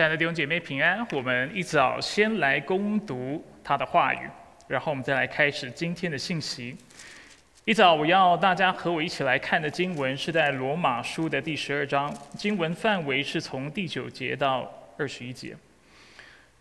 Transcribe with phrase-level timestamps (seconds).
[0.00, 4.20] 亲爱的弟兄姐妹平安，我们一早先来攻读他的话语，
[4.66, 6.74] 然后我们再来开始今天的信息。
[7.66, 15.54] 一早我要大家和我一起来看的经文是在罗马书的第十二章，经文范围是从第九节到二十一节。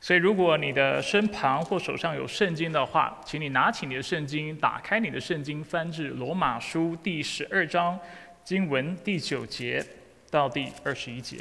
[0.01, 7.97] 所以如果你的身旁或手上有圣经的话，请你拿起你的圣经，打开你的圣经，翻至罗马书第十二章，
[8.43, 9.81] 经文第九节
[10.29, 11.37] 到第二十一节。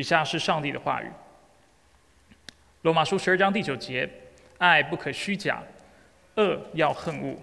[0.00, 1.06] 以下是上帝的话语。
[2.80, 4.08] 罗马书十二章第九节：
[4.56, 5.62] 爱不可虚假，
[6.36, 7.36] 恶要恨恶，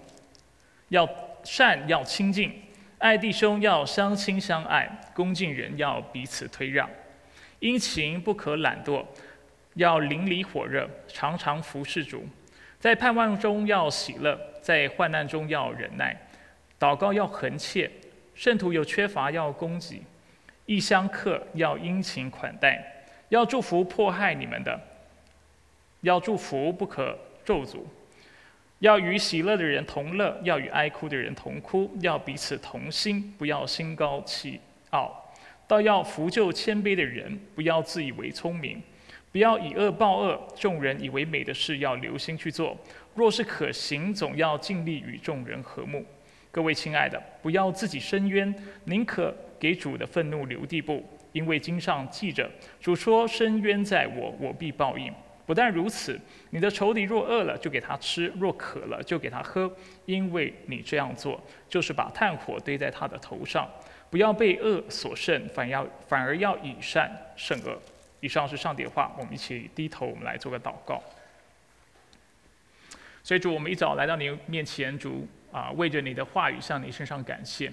[0.88, 1.08] 要
[1.44, 2.52] 善要亲近，
[2.98, 6.90] 爱弟兄要相亲相爱，恭敬人要彼此推让，
[7.60, 9.06] 殷勤不可懒惰，
[9.74, 12.26] 要邻里火热，常常服侍主，
[12.80, 16.20] 在盼望中要喜乐，在患难中要忍耐，
[16.76, 17.88] 祷告要恒切，
[18.34, 20.02] 圣徒有缺乏要供给。
[20.68, 22.78] 异乡客要殷勤款待，
[23.30, 24.78] 要祝福迫害你们的，
[26.02, 27.78] 要祝福不可咒诅，
[28.80, 35.32] 要与喜乐的人同乐，要与哀哭的人同哭，要彼此同心，不要心高气傲，
[35.66, 38.82] 倒要扶救谦卑的人，不要自以为聪明，
[39.32, 40.38] 不要以恶报恶。
[40.54, 42.76] 众人以为美的事要留心去做，
[43.14, 46.04] 若是可行，总要尽力与众人和睦。
[46.50, 48.54] 各位亲爱的，不要自己伸冤，
[48.84, 49.34] 宁可。
[49.58, 55.12] 给主的愤怒留地步，因为经上记着，主说：“深渊在我，我必报应。”
[55.46, 56.20] 不但如此，
[56.50, 59.70] 你的仇敌若饿了，就给他吃；若渴了，就给他喝。
[60.04, 63.66] 因为你这样做，就是把炭火堆在他的头上。
[64.10, 67.80] 不要被恶所胜，反要反而要以善胜恶。
[68.20, 71.02] 以上是上帝的话，我们一起低头，我们来做个祷告。
[73.22, 77.72] 所以主，我们一早来到你面前，主啊，为着你的话语向你身上感谢。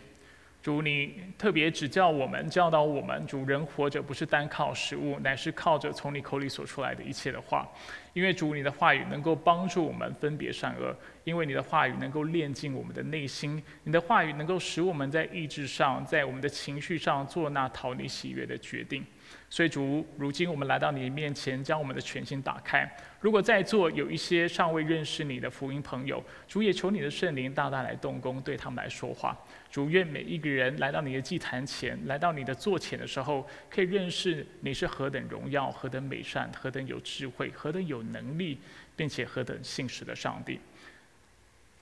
[0.65, 7.69] 主，你特别指教我们、教导我们，主人活着不是单靠食物，乃是靠着从你口里所出来的一切的话。
[8.13, 10.91] 因为主，你的话语能够帮助我们分别善恶；
[11.23, 19.05] 因为你的话语能够炼净我们的内心；你的话语能够使我们在意志上、在我们的情绪上做那讨你喜悦的决定。
[19.55, 22.85] 所以主，如今我们来到你面前，将我们的全心打开。
[23.21, 29.33] 如果在座有一些尚未认识你的福音朋友，主也求你的圣灵大大来动工，对他们来说话。
[29.71, 38.59] 主愿每一个人来到你的祭坛前，来到你的座前的时候，可以认识你是何等荣耀、何等美善、何等有智慧、何等有能力，
[38.97, 40.59] 并且何等信实的上帝。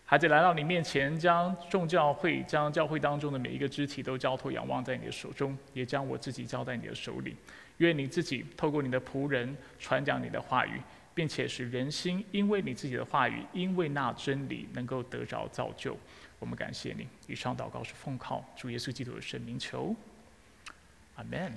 [0.05, 7.35] 孩子来到你面前，将众教会、将教会当中的每一个肢体都交托仰望在你的手中，也将我自己交在你的手里。
[7.77, 10.81] 愿你自己透过你的仆人传讲你的话语，
[11.13, 15.97] 并且使人心因为你自己的话语，因为那真理能够得着造就。
[16.39, 17.07] 我们感谢你。
[17.27, 19.95] 以上祷告是奉靠主耶稣基督的圣名求，
[21.15, 21.53] 阿门。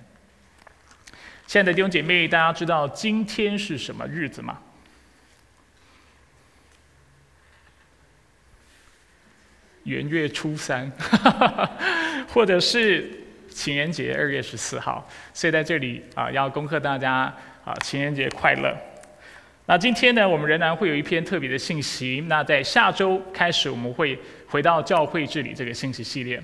[1.46, 4.62] 亲爱的弟兄姐妹，大家知道今天是什么日子吗？
[9.84, 10.90] 元月初三，
[12.34, 13.25] 或者是
[13.56, 15.02] 情人节二月十四号，
[15.32, 17.34] 所以在这里啊，要恭贺大家
[17.64, 18.76] 啊，情人节快乐。
[19.64, 22.22] 那今天呢，我们仍然会有一篇特别的信息。
[22.28, 24.16] 那在下周开始，我们会
[24.46, 26.40] 回到教会治理这个信息系列。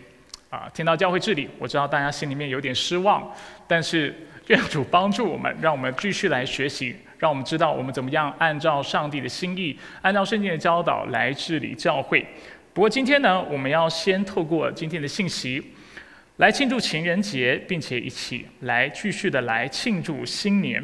[0.48, 3.30] 啊，听到教会治理，我知道大家心里面有点失望，
[3.68, 4.14] 但是
[4.48, 12.26] 愿主帮助我们，让我们继续来学习，让我们知道我们怎么样按照上帝的心意，按照圣经的教导来治理教会。
[12.72, 15.62] 不过今天呢，我们要先透过今天的信息，
[16.36, 20.82] 来庆祝情人节，并且一起来继续的来庆祝新年。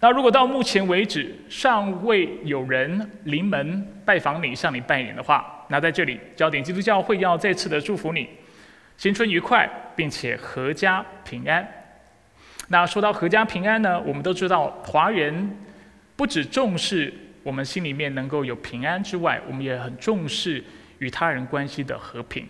[0.00, 8.28] 那如果到目前为止尚未有人临门拜访你，向你拜年的话，那在这里焦点基督教会要再次的祝福你，
[8.96, 11.66] 新春愉快，并且阖家平安。
[12.68, 15.56] 那说到阖家平安呢，我们都知道华人
[16.14, 20.62] 不只重视我们心里面能够有平安之外，我们也很重视。
[20.98, 22.48] 与他人关系的和平，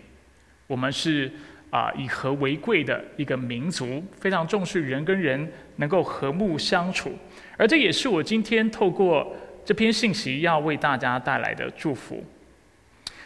[0.68, 1.28] 我们是
[1.76, 5.46] 啊以和为贵的一个民族，非常重视人跟人
[5.76, 7.12] 能够和睦相处，
[7.58, 9.30] 而这也是我今天透过
[9.62, 12.24] 这篇信息要为大家带来的祝福。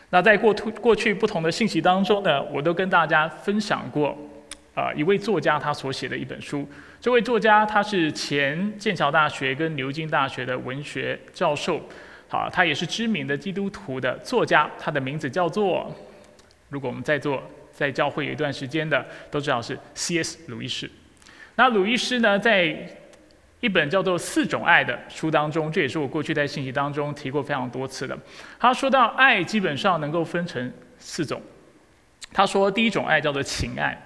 [0.09, 4.19] 那在过突过去不同的信息当中呢，我都跟大家分享过
[4.75, 6.69] 啊一位作家他所写的一本书，
[7.01, 11.81] 这位作家他是前剑桥大学跟牛津大学的文学教授。
[12.27, 15.95] 好，他也是知名的基督徒的作家，他的名字叫做，
[16.69, 17.41] 如果我们在座
[17.81, 20.39] 在教会有一段时间的，都知道是 C.S.
[20.49, 20.91] 鲁伊士。
[21.55, 22.77] 那鲁伊士呢，在
[23.61, 28.19] 一本叫做《四种爱》的书当中，这也是我过去在信息当中提过非常多次的。
[28.59, 31.41] 他说到爱基本上能够分成四种。
[32.35, 33.99] 他说第一种爱叫做情爱，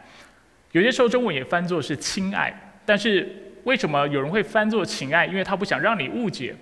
[0.70, 2.54] 有些时候中文也翻作是亲爱，
[2.86, 3.28] 但是
[3.64, 5.26] 为什么有人会翻作情爱？
[5.26, 6.54] 因为他不想让你误解，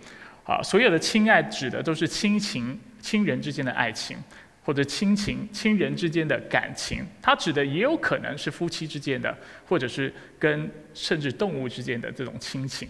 [0.45, 4.17] 啊，所有的亲爱指的都是亲情、亲人之间的爱情，
[4.63, 7.07] 或者亲情、亲人之间的感情。
[7.21, 9.37] 它指的也有可能是夫妻之间的，
[9.67, 12.89] 或者是跟甚至动物之间的这种亲情。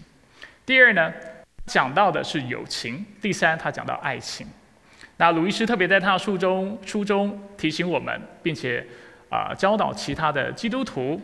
[0.65, 1.13] 第二呢，
[1.65, 4.47] 讲到的是友情；第三，他讲到爱情。
[5.17, 8.85] 那鲁伊斯特别在他的书中书中提醒我们，并且。
[9.29, 11.19] 啊，教导其他的基督徒，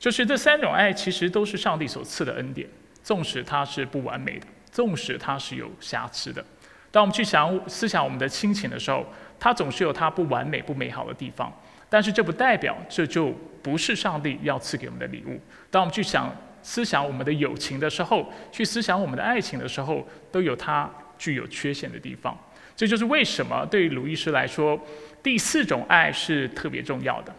[0.00, 2.68] 就是这三种爱其实都是上帝所赐的恩典，
[3.04, 6.44] 纵使它是不完美的，纵使它是有瑕疵的。
[6.90, 9.06] 当我们去想思想我们的亲情的时候，
[9.38, 11.52] 它总是有它不完美、不美好的地方。
[11.88, 15.40] 但是这不代表这就不是上帝要赐给我们的礼物。
[15.70, 22.36] 当我们去想思想我们的友情的时候，去思想我们的爱情的时候，都有它具有缺陷的地方。
[22.74, 24.78] 这就是为什么对于鲁伊斯来说。
[25.22, 27.34] 第四种爱是特别重要的，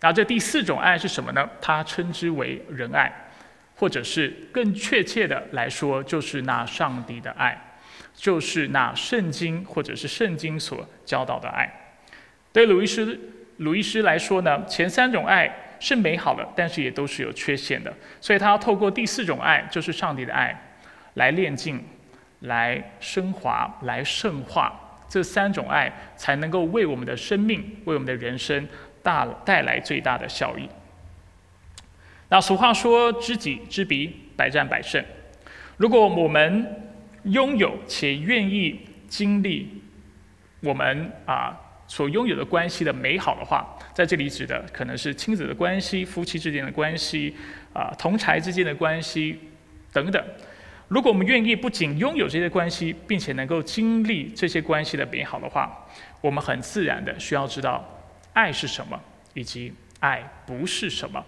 [0.00, 1.48] 那这第四种爱是什么呢？
[1.60, 3.12] 他称之为仁爱，
[3.74, 7.60] 或者是更确切的来说，就是那上帝的爱，
[8.14, 11.70] 就是那圣经或者是圣经所教导的爱。
[12.52, 13.18] 对鲁伊斯
[13.58, 20.74] 鲁伊斯来说呢，前三种爱是美好的，但是也都是有缺陷的，所以他要透过第四种爱，就是上帝的爱，
[21.14, 21.84] 来炼净、
[22.40, 24.80] 来升华、来圣化。
[25.06, 28.66] 这三种爱才能够为我们的生命、为我们的人生
[29.02, 30.68] 大带来最大的效益。
[32.30, 35.04] 那俗话说“知己知彼，百战百胜”。
[35.76, 36.83] 如果我们
[37.24, 39.82] 拥有且愿意经历
[40.60, 47.34] 我们啊所拥有的关系的美好的话，在这里指的可能是亲子的关系、夫妻之间的关系、
[47.72, 49.38] 啊同才之间的关系
[49.92, 50.24] 等等。
[50.88, 55.86] 如果我们愿意不仅拥有这些关系，并且能够经历这些关系的美好的话，
[56.20, 57.82] 我们很自然的需要知道
[58.32, 59.00] 爱是什么，
[59.32, 61.24] 以及爱不是什么。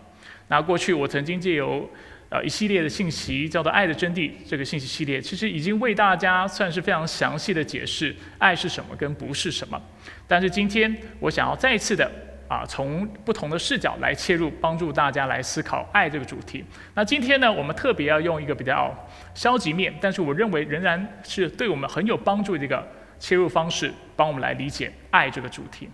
[0.48, 1.88] 那过去我曾经借由
[2.28, 9.80] 呃一系列的信息，叫做《爱的真谛》这个信息系列，其实已经为大家算是非常详细的解释爱是什么跟不是什么。
[10.26, 12.10] 但是今天我想要再一次的。
[12.48, 16.64] 啊，从不同的视角来切入，帮助大家来思考爱这个主题。
[16.94, 18.96] 那今天呢，我们特别要用一个比较
[19.34, 22.86] 消极面，但是我认为仍然是对我们很有帮助的一个
[23.18, 25.88] 切入方式，帮我们来理解爱这个主题。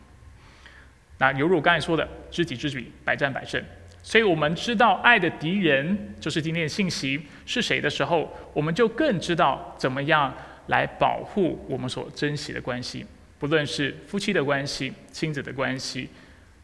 [1.16, 3.64] 那犹如我刚才说的，知己知彼，百战百胜。
[4.02, 10.34] 所以我们知道爱的敌人就是今天的信息是谁的时候，我们就更知道怎么样
[10.66, 13.06] 来保护我们所珍惜的关系，
[13.38, 16.08] 不论是夫妻的关系、亲子的关系。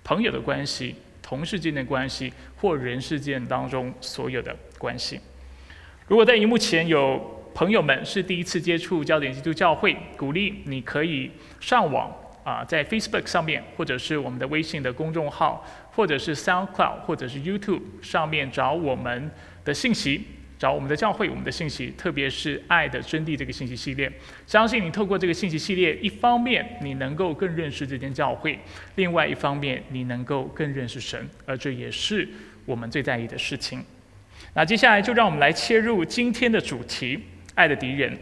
[0.05, 5.21] 朋友的关系、同事间的关系，或人世间当中所有的关系。
[6.07, 11.31] 如果在荧幕前有朋友们是第一次接触焦点基督教会，鼓励你可以
[11.61, 12.11] 上网
[12.43, 15.63] 啊，在 Facebook 上面，或者是我们的微信的公众号，
[15.99, 19.29] 或者是 SoundCloud，或者是 YouTube 上面找我们
[19.65, 20.25] 的信息。
[20.57, 24.11] 找我们的教会，我们的信息，特别是爱的真谛这个信息系列，
[24.47, 28.57] 相信你透过这个信息系列，一方面你能够更认识这间教会，
[28.95, 32.29] 另外一方面你能够更认识神，而这也是
[32.65, 33.85] 我们最在意的事情。
[34.55, 37.19] 那接下来就让我们来切入今天的主题——
[37.55, 38.17] 爱的敌人，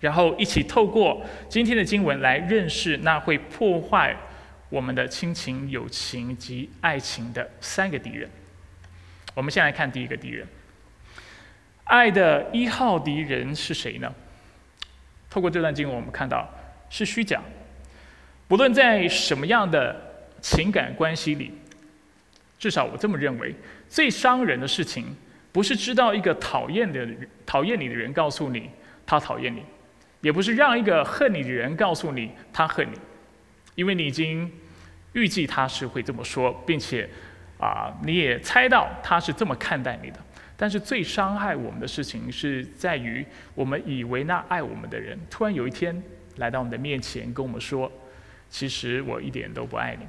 [0.00, 4.16] 然后一起透过今天的经文来认识那会破坏
[4.74, 8.28] 我们的亲情、友情及爱情的三个敌人。
[9.32, 10.44] 我们先来看第一个敌人。
[11.84, 14.12] 爱的一号敌人是谁呢？
[15.30, 16.52] 透过这段经文，我们看到
[16.90, 17.40] 是虚假。
[18.48, 19.94] 不论在什么样的
[20.40, 21.52] 情感关系里，
[22.58, 23.54] 至少我这么认为，
[23.88, 25.16] 最伤人的事情，
[25.52, 27.06] 不是知道一个讨厌的、
[27.46, 28.68] 讨厌你的人告诉你
[29.06, 29.62] 他讨厌你，
[30.20, 32.98] 也不是让一个恨你的人告诉你他恨你，
[33.76, 34.50] 因为你已经
[35.14, 37.08] 预计他是会这么说，并且
[37.58, 40.20] 啊，你也猜到他是这么看待你的。
[40.56, 46.00] 但是最伤害我们的事情是在于，我们以为那爱我们的人，突然有一天
[46.36, 47.90] 来到我们的面前，跟我们说
[48.48, 50.06] ：“其实我一点都不爱你，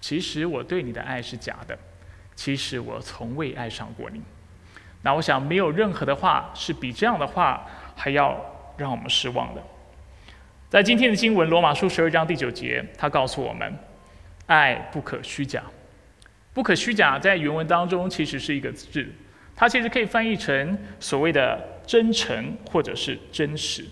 [0.00, 1.78] 其实我对你的爱是假的，
[2.34, 4.22] 其实我从未爱上过你。”
[5.02, 8.38] 那我想，没有任何的话是比这样的话还要
[8.76, 9.62] 让我们失望的。
[10.68, 13.72] 在今天的经文《罗马书》十二章第九节，他告诉我们
[14.48, 15.62] ：“爱不可虚假，
[16.52, 19.06] 不可虚假。”在原文当中，其实是一个字。
[19.54, 23.84] 它其实可以翻译成所谓的真诚或者是真实，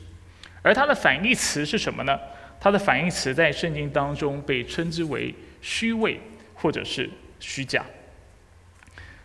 [0.62, 2.18] 而它的反义词是什么呢？
[2.60, 6.20] 它的反义词在圣经当中被称之为虚伪
[6.54, 7.10] 或者是
[7.40, 7.84] 虚假。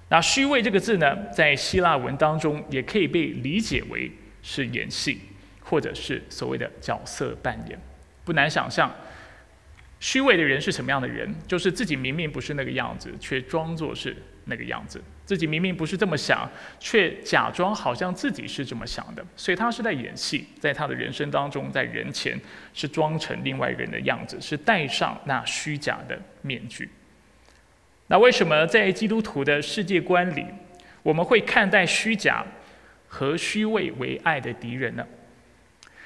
[0.09, 4.11] 那虚伪这个字呢，在希腊文当中也可以被理解为
[4.41, 5.21] 是演戏，
[5.61, 7.79] 或者是所谓的角色扮演。
[8.25, 8.93] 不难想象，
[10.01, 11.31] 虚伪的人是什么样的人？
[11.47, 14.99] 就是自己明明不是那个样子，却装作是那个样子。
[15.25, 19.23] 自己明明不是这么想，却假装好像自己是这么想的。
[19.35, 22.35] 所以他是在演戏，在他的人生当中，在人前
[22.73, 26.89] 是装成另外一个人的样子，是戴上那虚假的面具。
[28.07, 30.43] 那为什么在基督徒的世界观里，
[31.03, 32.43] 我们会看待虚假
[33.07, 35.05] 和虚伪为爱的敌人呢？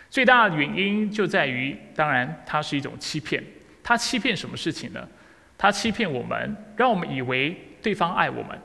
[0.09, 3.41] 最大的原因就在于，当然，它是一种欺骗。
[3.87, 5.07] 他欺骗什么事情呢？
[5.59, 8.59] 他欺骗我们，让我们以为对方爱我们，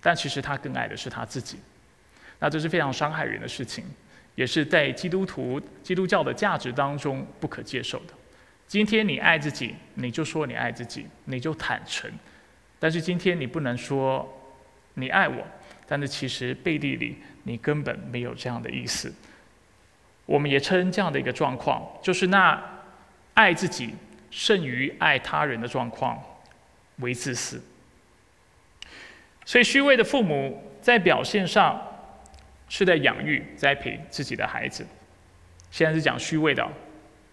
[0.00, 1.58] 但其实他更爱的是他自己。
[2.38, 3.84] 那这是非常伤害人的事情，
[4.36, 8.14] 也是在基督徒、基督教的价值当中不可接受的。
[8.68, 12.08] 今天你爱自己，你就说你爱自己，你就坦诚。
[12.78, 14.40] 但是今天你不能说
[14.94, 15.44] 你爱我，
[15.84, 19.12] 但是其实背地里你根本没有这样的意思。
[20.26, 22.62] 我们也称这样的一个状况，就是那
[23.34, 23.92] 爱自己
[24.30, 26.20] 胜于爱他人的状况
[26.98, 27.62] 为自私。
[29.44, 31.80] 所以虚伪的父母在表现上
[32.68, 34.86] 是在养育、栽培自己的孩子。
[35.70, 36.66] 现在是讲虚伪的，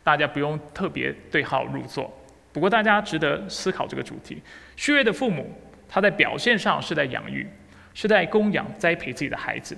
[0.03, 2.11] 大家不用特别对号入座。
[2.51, 4.41] 不过大家值得思考这个主题：
[4.75, 5.51] 虚伪的父母，
[5.87, 7.45] 他在表现上是在养育，
[7.93, 9.77] 是在供养、栽培自己的孩子，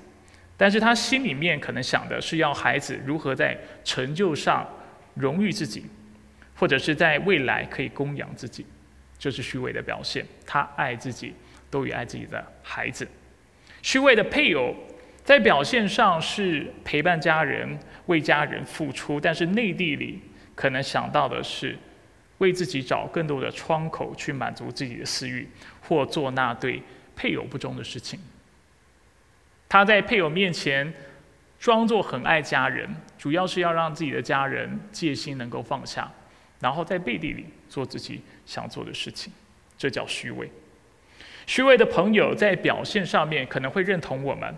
[0.55, 4.65] 但是他心里面可能想的是要孩子如何在成就上
[5.15, 5.85] 荣誉自己，
[6.59, 8.65] 或者是在未来可以供养自己，
[9.17, 10.25] 这是虚伪的表现。
[10.45, 11.33] 他爱自己，
[11.71, 13.07] 都与爱自己的孩子。
[13.81, 14.75] 虚伪的配偶
[15.23, 20.21] 在表现上是陪伴家人、为家人付出，但是内地里
[20.53, 21.77] 可能想到的是。
[22.39, 25.45] 为自己找更多的窗口去满足自己的私欲，
[25.81, 26.81] 或做那对
[27.13, 28.17] 配偶不忠的事情。
[29.67, 30.93] 他在配偶面前
[31.59, 36.09] 装作很爱家人，主要是要让自己的家人戒心能够放下，
[36.59, 39.31] 然后在背地里做自己想做的事情，
[39.77, 40.49] 这叫虚伪。
[41.47, 44.55] 虚伪的朋友在表现上面可能会认同我们，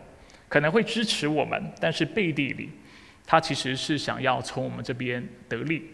[0.50, 2.70] 可能会支持我们，但是背地里
[3.26, 5.90] 他其实是想要从我们这边得利。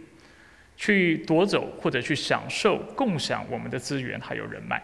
[0.79, 4.79] 去夺走或者去享受、共享我们的资源还有人脉，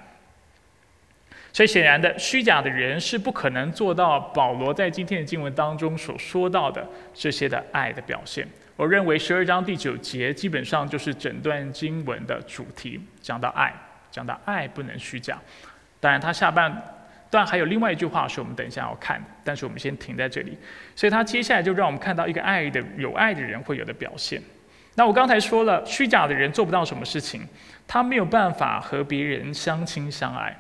[1.52, 8.48] 所以显然的，虚假的人是不可能做到保罗在今天的经文当中所说到的这些的爱的表现。
[8.76, 13.72] 我认为十二章第九节基本上就是整段经文的主题，讲到爱，
[14.10, 15.38] 讲到爱不能虚假。
[16.00, 16.76] 当然，他下半
[17.30, 20.58] 段还有另外一句话是我们等一下要看，但是我们先停在这里。
[20.96, 24.42] 所以他接下来就让我们看到一个爱的有爱的人会有的表现。
[24.96, 27.48] 那我刚才说了，虚假的人做不到什么事情，
[27.88, 30.56] 他没有办法和别人相亲相爱。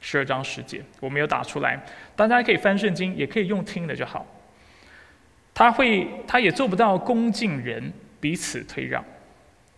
[0.00, 1.78] 十二章十节，我没有打出来，
[2.16, 4.26] 大家可以翻圣经，也可以用听的就好。
[5.54, 9.02] 他会，他也做不到恭敬人，彼此退让。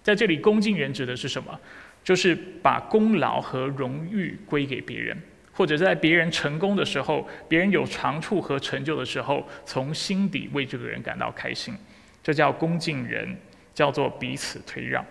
[0.02, 1.60] 在这里，恭敬人指的是什么？
[2.02, 5.16] 就是把功劳和荣誉归给别人，
[5.52, 11.76] 或者在别人成功的时候，别人有长处和成就的时候，从心底为这个人感到开心，
[12.22, 13.36] 这叫恭敬人。
[13.76, 15.04] 叫做彼此退让。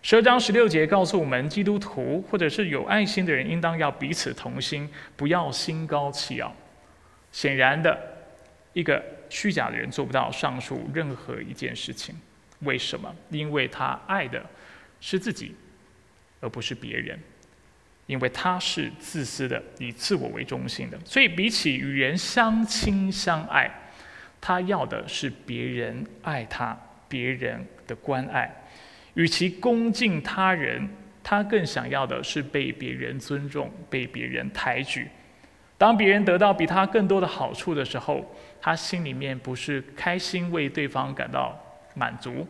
[0.00, 6.54] 十二章十六节告诉我们，基督徒或者是有爱心的人，应当要彼此同心，不要心高气傲。
[7.32, 7.98] 显然的，
[8.74, 12.14] 一个虚假的人做不到上述任何一件事情。
[12.60, 13.14] 为什么？
[13.30, 14.44] 因为他爱的
[15.00, 15.54] 是自己，
[16.40, 17.18] 而不是别人。
[18.06, 20.98] 因为他是自私的，以自我为中心的。
[21.04, 23.70] 所以，比起与人相亲相爱，
[24.40, 26.78] 他要的是别人爱他。
[27.08, 28.52] 别人的关爱，
[29.14, 30.88] 与其恭敬他人，
[31.22, 35.08] 他更想要的是被别人尊重、被别人抬举。
[35.78, 38.34] 当别人得到比他更多的好处的时候，
[38.66, 41.56] 他心里面不是开心为对方感到
[41.94, 42.44] 满足、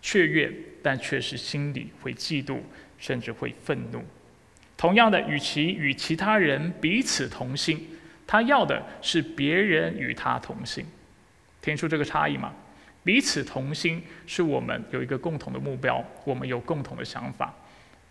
[0.00, 0.50] 雀跃，
[0.82, 2.58] 但却是心里会嫉妒，
[2.98, 4.02] 甚至会愤怒。
[4.78, 7.86] 同样的，与其与其他人彼此同心，
[8.26, 10.86] 他要的是别人与他同心。
[11.60, 12.54] 听出这个差异吗？
[13.04, 17.54] 彼此同心，是我们有一个共同的目标，我们有共同的想法。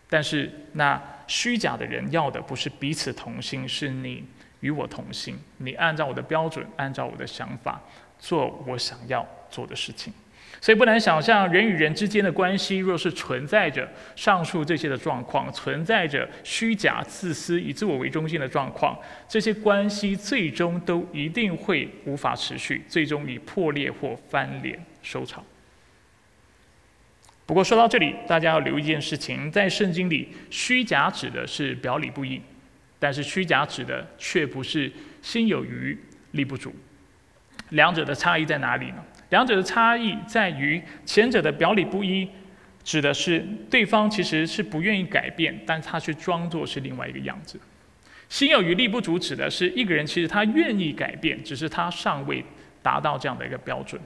[0.07, 4.24] 但是那虚假的人要的不是彼此同心，是你
[4.61, 7.79] 与我同行，你按照我的标准，按照我的想法
[8.17, 10.11] 做我想要做的事情。
[10.59, 18.95] 所以不难想象，人与人之间的关系，若是存在着上述这些的状况，存在着虚假、自私、以自我为中心的状况，
[19.27, 25.43] 这些关系最终都一定会无法持续，最终以破裂或翻脸收场。
[27.47, 32.39] 不过说到这里，大家要留意一件事情：在圣经里，虚假指的是表里不一，
[33.01, 34.91] 但是虚假指的却不是
[35.24, 35.98] 心有余
[36.34, 36.72] 力不足。
[37.70, 39.03] 两者的差异在哪里呢？
[39.29, 42.29] 两者的差异在于，前者的表里不一，
[42.84, 47.58] 指的是对方其实是不愿意改变，但他却装作是另外一个样子；
[48.29, 52.46] 心有余力不足，指的是一个人其实他愿意改变，只是他尚未
[52.84, 54.00] 达到这样的一个标准。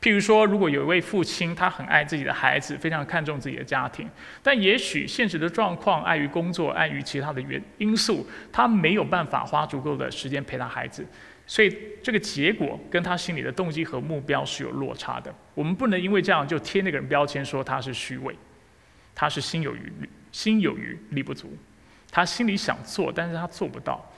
[0.00, 4.08] 譬如说，如果有一位父亲，他很爱自己的孩子，非常看重自己的家庭，
[4.42, 11.06] 但也许现实的状况碍于工作、碍于其他的原因素，他没有办法花足够的时间陪他孩子，
[11.46, 15.30] 所以这个结果跟他心里的动机和目标是有落差的。
[15.54, 18.34] 我们不能因为这样就贴那个人标签，说他是虚伪，
[19.14, 19.92] 他是心有余
[20.32, 21.54] 心有余力不足，
[22.10, 24.09] 他心里想做，但是他做不到。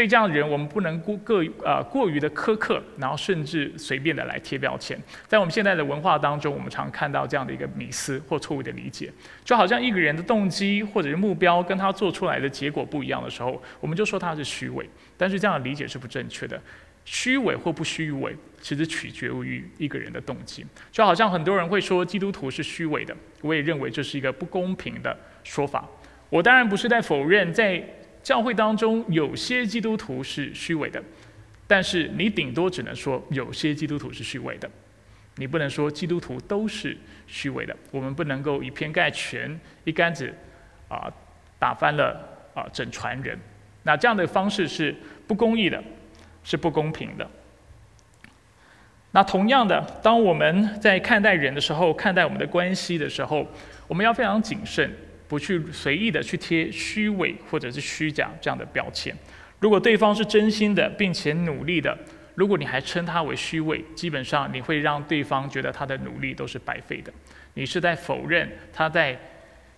[0.00, 4.98] 对这样的人，我们不能过过呃过于的苛刻，然后甚至随便的来贴标签。
[5.28, 9.12] 在我们现在的文化当中，我们常看到这样的一个迷思或错误的理解，
[9.44, 14.88] 就好像一个人的动机或者是目标跟他做出来的结果不一样的时候，我们就说他是虚伪。
[15.18, 16.58] 但是这样的理解是不正确的。
[17.04, 20.64] 虚伪或不虚伪，其实取决于一个人的动机。
[20.90, 25.14] 就好像很多人会说基督徒是虚伪的，我也认为这是一个不公平的
[25.44, 25.86] 说法。
[26.30, 27.84] 我当然不是在否认在。
[28.22, 31.02] 教会当中有些基督徒是虚伪的，
[31.66, 34.70] 但是你顶多只能说有些基督徒是虚伪的，
[35.36, 36.96] 你不能说基督徒都是
[37.26, 37.74] 虚伪的。
[37.90, 40.32] 我们不能够以偏概全，一竿子
[40.88, 41.10] 啊
[41.58, 42.20] 打翻了
[42.54, 43.38] 啊整船人。
[43.82, 44.94] 那这样的方式是
[45.26, 45.82] 不公义的，
[46.44, 47.28] 是不公平的。
[49.12, 53.46] 那同样的，当我们在看待人的时候，看待我们的关系的时候，
[53.88, 54.94] 我们要非常谨慎。
[55.30, 59.16] 不去随意的去贴虚伪或者是虚假这样的标签。
[59.60, 61.96] 如果对方是真心的并且努力的，
[62.34, 67.12] 如果你还称他为虚伪，基本上你会让对方觉得他的努力都是白费的。
[67.54, 69.16] 你是在否认他在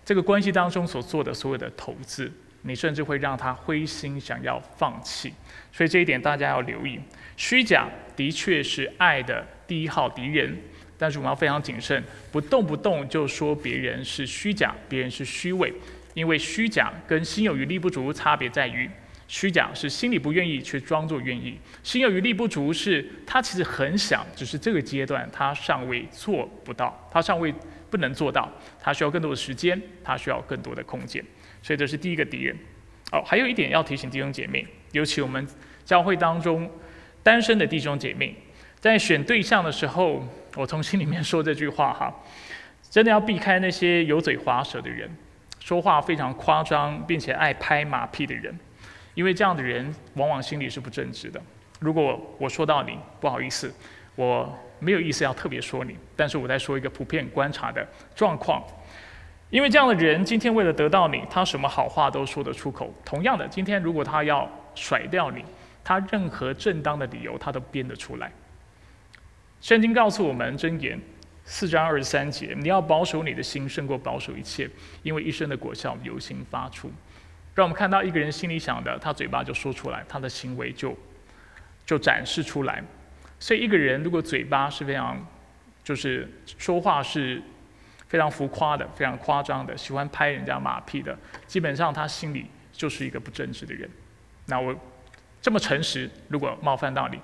[0.03, 2.31] 这个关系当中所做的所有的投资，
[2.63, 5.31] 你甚至会让他灰心，想要放弃。
[5.71, 6.99] 所以这一点大家要留意，
[7.37, 10.57] 虚假的确是爱的第一号敌人。
[11.03, 15.73] 但是我们要非常谨慎，不动不动就说别人是虚假，别人是虚伪，
[16.13, 18.89] 因为虚假跟心有余力不足差别在于，
[19.27, 27.53] 虚假是心里不愿意却装作愿意，心有余力不足是他其实很想，只是这个阶段他尚未做不到，他尚未
[27.89, 31.21] 不能做到，他需要更多的时间，他需要更多的空间，
[31.61, 32.55] 所以这是第一个敌人。
[33.11, 35.45] 哦，还有一点要提醒弟兄姐妹，尤其我们
[35.83, 36.71] 教会当中
[37.21, 38.33] 单身的弟兄姐妹，
[38.79, 40.25] 在选对象的时候。
[40.55, 42.13] 我从心里面说这句话哈，
[42.89, 45.09] 真的要避开那些油嘴滑舌的人，
[45.59, 48.57] 说话非常夸张并且爱拍马屁的人，
[49.15, 51.41] 因为这样的人往往心里是不正直的。
[51.79, 53.73] 如果我说到你，不好意思，
[54.15, 54.47] 我
[54.79, 57.85] 没有意思要特别说你，但是我在说一个普遍观察的
[58.15, 58.63] 状况。
[59.49, 62.93] 因为这样的人今天为了得到你，他什么好话都说得出口。
[63.03, 65.43] 同样的，今天如果他要甩掉你，
[65.83, 68.31] 他任何正当的理由他都编得出来。
[69.63, 70.99] 圣经告诉我们箴言
[71.45, 74.69] 四章二十三节：你要保守你的心，胜过保守一切，
[75.03, 76.91] 因为一生的果效由心发出。
[77.55, 80.93] 让我们看到一个人心里想的，他嘴巴就说出来，他的行为就
[81.85, 82.83] 就展示出来。
[83.39, 85.25] 所以一个人如果嘴巴是非常，
[85.81, 87.41] 就是说话是
[88.09, 93.89] 非常浮夸的、非常夸张的，喜欢拍人家马屁的，基本上他心里就是一个不正直的人。
[94.45, 94.75] 那我
[95.41, 97.17] 这么诚实，如果冒犯到你，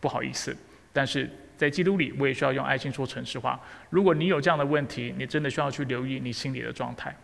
[0.00, 0.56] 不好意思，
[0.92, 1.28] 但是。
[1.62, 3.60] 在基督里，我也需要用爱心说诚实话。
[3.88, 7.14] 如果你有这样的问题，你真的需要去留意你心里的状态。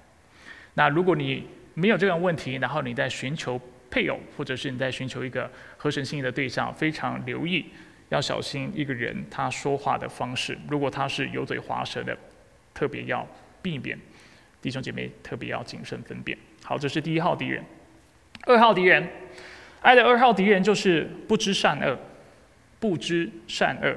[0.75, 7.67] 那如果你没有这样问题，然后你在寻求配偶，或者是你在寻求一个合神心意的对象，非常留意，
[8.11, 10.57] 要小心一个人他说话的方式。
[10.69, 12.17] 如果他是油嘴滑舌的，
[12.73, 13.27] 特别要
[13.61, 13.99] 避免。
[14.63, 16.39] 弟兄姐妹特别要谨慎分辨。
[16.63, 17.65] 好，这是第一号敌人。
[18.47, 19.05] 二号敌人，
[19.83, 21.99] 爱的二号敌人就是不知善恶，
[22.79, 23.97] 不知善恶。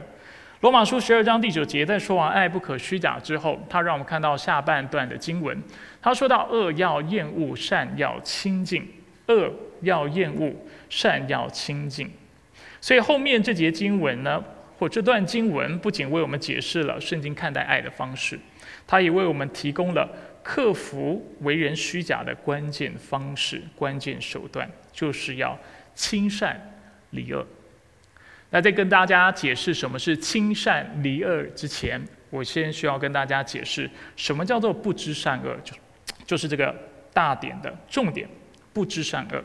[0.62, 5.60] 罗马书十二章第九节，在说完爱不可虚假之后，他让我们看到下半段的经文。
[6.00, 8.84] 他说到恶要厌恶，善要亲近；
[9.26, 10.54] 恶要厌恶，
[10.88, 12.08] 善要亲近。
[12.80, 14.44] 所以后面这节经文呢，
[14.78, 18.40] 或这段经文，不仅为我们解释了圣经看待爱的方式，
[18.86, 20.08] 它也为我们提供了
[20.44, 25.58] 克服为人虚假的关键方式、关键手段，就是要
[25.96, 26.78] 亲善
[27.10, 27.44] 离恶。
[28.52, 35.74] 那在跟大家解释什么是亲善离恶之前，我先需要跟大家解释什么叫做不知善恶，就
[36.26, 36.76] 就是这个
[37.14, 38.28] 大点的重点，
[38.74, 39.42] 不知善恶。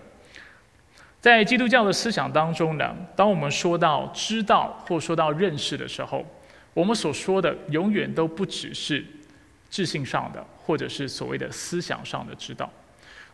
[1.20, 6.24] 在基督教的思想当中呢，当我们说到知道或说到认识的时候，
[6.74, 9.04] 我们所说的永远都不只是
[9.70, 12.68] 智性上的，或者是所谓的思想上的知道。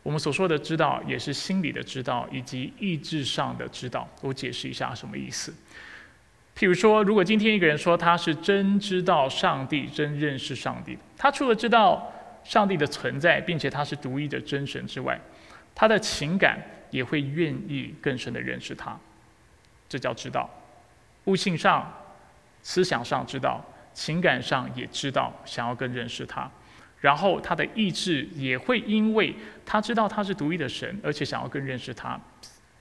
[0.03, 4.09] 我们所说的知道，也是心理的知道，以及意志上的知道。
[4.21, 5.55] 我解释一下什么意思。
[6.57, 12.13] 譬如说，如果今天一个人说他是真知道上帝、真认识上帝，他除了知道
[12.45, 15.19] 上帝的存在，并且他是独一的真神之外，
[15.75, 16.61] 他的情感
[16.91, 18.99] 也会愿意更深的认识他。
[19.89, 20.51] 这叫知道，
[21.25, 21.91] 悟性上、
[22.63, 26.51] 思想上知道，情感上也知道，想要更认识他。
[27.03, 29.35] 然后他的意志也会因为
[29.67, 32.19] 他知道他是独一的神，而且想要更认识他，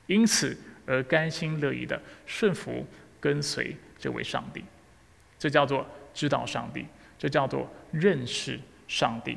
[0.06, 0.56] 因此
[0.86, 2.86] 而甘心乐意的顺服
[3.20, 4.64] 跟随这位上帝。
[5.40, 6.86] 这叫做知道上帝，
[7.18, 9.36] 这叫做认识上帝。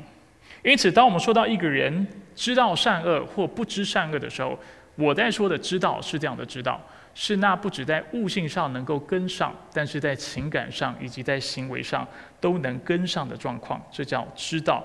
[0.63, 4.57] 因此，当我们说到一个人知道善恶或不知善恶的时候，
[4.95, 6.79] 我在说的知道是这样的知道。
[7.15, 12.05] 是那不止在悟性上能够跟上，但是在情感上以及在行为上
[12.41, 14.83] 都能跟上的状况，这叫知道。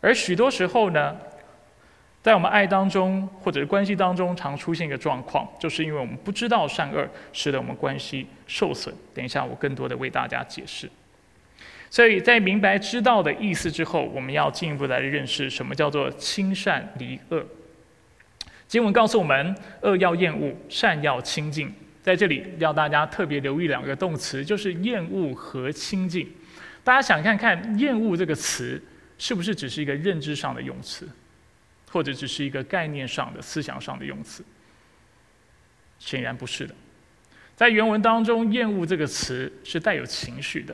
[0.00, 1.16] 而许多时候呢，
[2.22, 8.92] 在我们爱当中或者是关系当中，常出现一个状况，就是因为我们不知道善恶，使得我们关系受损。
[9.14, 10.90] 等一下，我更多的为大家解释。
[11.88, 17.46] 所以在明白知道的意思之后，我们要进一步来认识什么叫做亲善离恶。
[18.70, 19.52] 经文告诉我们，
[19.82, 21.74] 恶要厌恶，善要亲近。
[22.04, 26.32] 在这里要大家特别留意两个动词，就是厌恶和亲近。
[26.84, 28.80] 大家想看看，厌恶这个词
[29.18, 31.08] 是不是只是一个认知上的用词，
[31.90, 34.44] 或者只是一个概念上的、思想上的用词？
[35.98, 36.72] 显然不是的。
[37.56, 40.72] 在原文当中，厌恶这个词是带有情绪的。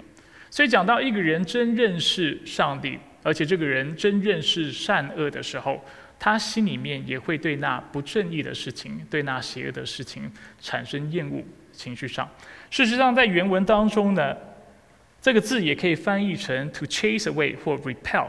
[0.51, 5.83] 所以讲到一个人真认识上帝，而且这个人真认识善恶的时候。
[6.19, 12.29] 他心里面也会对那不正义的事情、对那邪恶的事情产生厌恶情绪上。
[12.71, 14.37] 事实上，在原文当中呢，
[15.21, 18.27] 这个字也可以翻译成 to chase away 或 repel，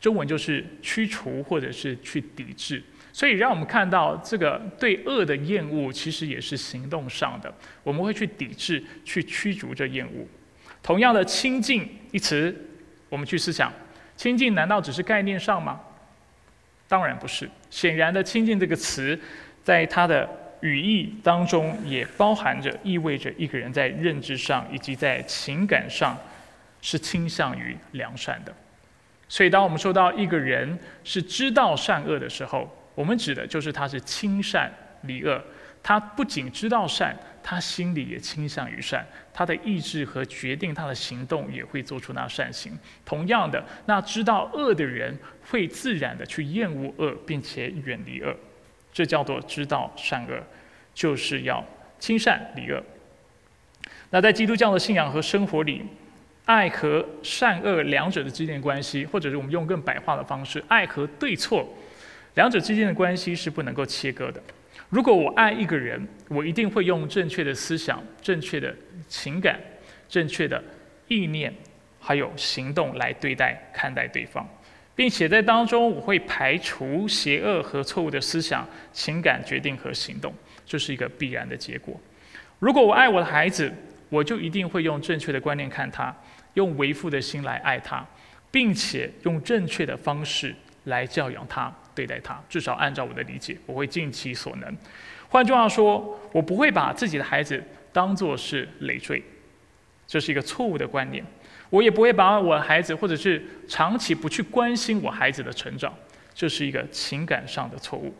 [0.00, 2.82] 中文就是驱除或者是去抵制。
[3.12, 7.52] 所以，让我们看到这个对恶的厌恶，其实也是行动上的。
[7.82, 10.26] 我们会去抵制、去驱逐这厌恶。
[10.82, 12.54] 同样的，亲近一词，
[13.08, 13.72] 我们去思想，
[14.16, 15.80] 亲近难道只是概念上吗？
[16.88, 17.48] 当然不是。
[17.70, 19.18] 显然的，“亲近”这个词，
[19.64, 20.28] 在它的
[20.60, 26.16] 语义当中，也包含着意味着一个人在认知上以及在情感上
[26.80, 28.54] 是倾向于良善的。
[29.28, 34.72] 所以，当我们说到一个人是知道善恶的时候，我们指的就是他是亲善
[35.02, 35.42] 离恶。
[35.86, 42.76] 他不仅知道善，他心里也倾向于善，他的意志和决定他的行动也会做出那善行。
[43.04, 45.16] 同样的，那知道恶的人
[45.48, 48.34] 会自然的去厌恶恶，并且远离恶，
[48.92, 50.42] 这叫做知道善恶，
[50.92, 51.64] 就是要
[52.00, 52.82] 亲善离恶。
[54.10, 55.84] 那在基督教的信仰和生活里，
[56.46, 61.64] 爱和善恶两者的之间的关系，或者是我们用更白话的方式，爱和对错
[62.34, 64.42] 两者之间的关系是不能够切割的。
[64.88, 68.74] 如果我爱一个人，我一定会用正确的思想、正确的
[69.08, 69.58] 情感、
[70.08, 70.62] 正确的
[71.08, 71.52] 意念，
[71.98, 74.48] 还有行动来对待、看待对方，
[74.94, 80.32] 并且在当中我会排除邪恶和错误的思想、情感、决定和行动，
[80.64, 82.00] 这是一个必然的结果。
[82.60, 83.72] 如果我爱我的孩子，
[84.08, 86.14] 我就一定会用正确的观念看他，
[86.54, 88.06] 用为父的心来爱他，
[88.52, 91.74] 并且用正确的方式来教养他。
[91.96, 94.76] 对待他，至少按照我的理解，我会尽其所能。
[95.28, 97.60] 换句话说，我不会把自己的孩子
[97.92, 99.20] 当作是累赘，
[100.06, 101.24] 这是一个错误的观念。
[101.70, 105.92] 我也不会把我孩子，或者是长期不去关心我孩子的成长，
[106.32, 108.14] 这是一个情感上的错误。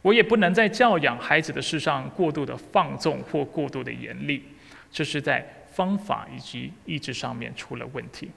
[0.00, 4.42] 我也不能在教养孩子的事上过度的放纵或过度的严厉，
[4.90, 8.30] 这是在方法以及意志上面出了问题。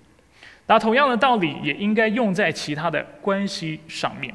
[0.66, 4.34] 那同样的道理也应该用在其他的关系上面。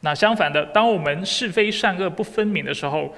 [0.00, 3.14] 那相反的，当我们是非善恶不分明的时候，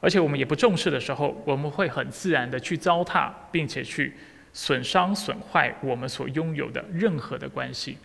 [0.00, 4.14] 而且我们也不重视的时候，我们会很自然的去糟蹋，并且去
[4.52, 7.98] 损伤、损坏我们所拥有的任何的关系。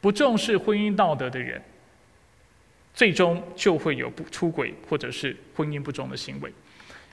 [0.00, 1.62] 不重视婚姻道德的人，
[2.92, 6.52] 最终就会有不出轨或者是婚姻不忠的行为，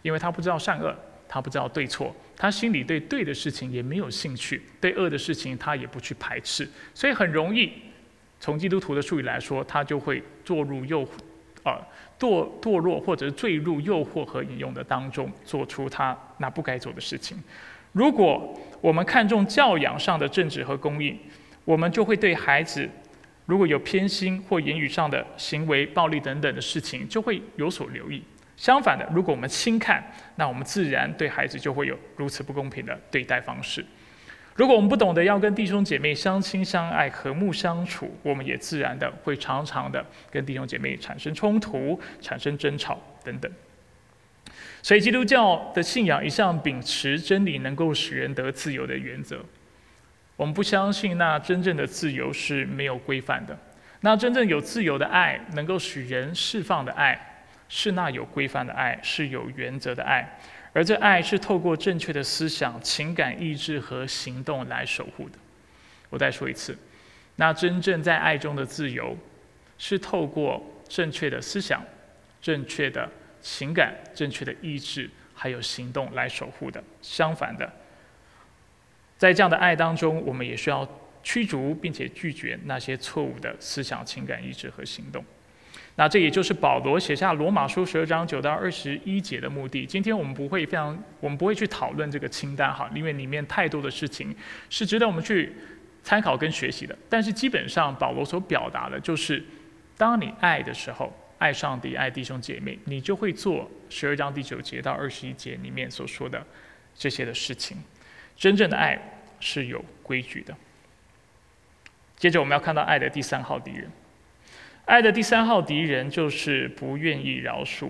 [0.02, 0.94] 因为他不知道善恶，
[1.30, 7.72] 他不知道对错，他心里对对的事情也没有兴趣，对恶的事情他也不去排斥，所以很容易。
[8.42, 11.08] 从基督徒的术语来说，他就会堕入诱，
[11.62, 11.80] 啊
[12.20, 17.38] 堕堕落或者坠入诱惑和引用的当中，做出他那不该做的事情。
[17.92, 21.16] 如果我们看重教养上的正直和公义，
[21.66, 22.90] 我们就会对孩子
[23.46, 28.24] 如果有偏心或言语上的行为、暴力等等的事情，就会有所留意。
[28.58, 30.04] 相反的，如果我们轻看，
[30.36, 33.86] 那我们自然对孩子就会有如此不公平的对待方式。
[34.56, 43.52] 如果我们不懂得要跟弟兄姐妹相亲相爱、和睦相处，我们也自然的会常常的跟弟兄姐妹产生冲突、产生争吵等等。
[44.84, 49.40] 所以，基督教的信仰一向秉持真理能够使人得自由的原则。
[50.36, 53.58] 我们不相信那真正的自由是没有规范的，
[54.02, 60.38] 那真正有自由的爱，能够使人释放的爱，是那有规范的爱，是有原则的爱。
[60.74, 65.38] 而这爱是透过正确的思想、情感、意志和行动来守护的。
[66.10, 66.78] 我再说一次，
[67.36, 69.18] 那真正在爱中的自由，
[69.78, 71.84] 是透过正确的思想、
[72.42, 73.10] 正确的
[73.42, 76.82] 情感、正确的意志还有行动来守护的。
[77.02, 77.72] 相反的，
[79.18, 80.88] 在这样的爱当中，我们也需要
[81.22, 85.24] 驱逐并且拒绝那些错误的思想、情感、意志和行动。
[85.98, 89.86] 那这也就是保罗写下罗马书十二章九到二十一节的目的。
[89.86, 94.34] 今天我们不会非常，我们不会去讨论这个清单哈，因为里面太多的事情
[94.70, 95.54] 是值得我们去
[96.02, 96.98] 参考跟学习的。
[97.10, 99.44] 但是基本上保罗所表达的就是，
[99.98, 106.44] 当你爱的时候，爱上帝、爱弟兄姐妹，你就会做十二章第九节到二十一节里面所说的
[106.96, 107.78] 这些的事情。
[108.38, 108.98] 真正的爱
[109.40, 110.56] 是有规矩的。
[112.18, 113.92] 接着我们要看到爱的第三号敌人。
[114.86, 117.90] 爱的第三号敌人就是不愿意饶恕，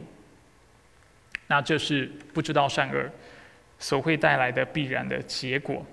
[1.48, 3.10] 那这是不知道善恶
[3.80, 5.84] 所会带来的必然的结果。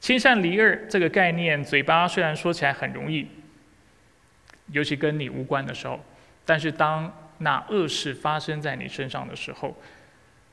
[0.00, 3.28] 亲善离恶这个概念，嘴巴虽然说起来很容易，
[4.68, 6.00] 尤其跟你无关的时候，
[6.44, 9.76] 但是当那恶事发生在你身上的时候，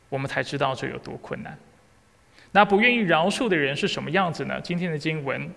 [0.09, 1.57] 我们才知道这有多困难。
[2.51, 4.61] 那不愿意饶恕的人是什么样子呢？
[4.61, 5.49] 今天的经文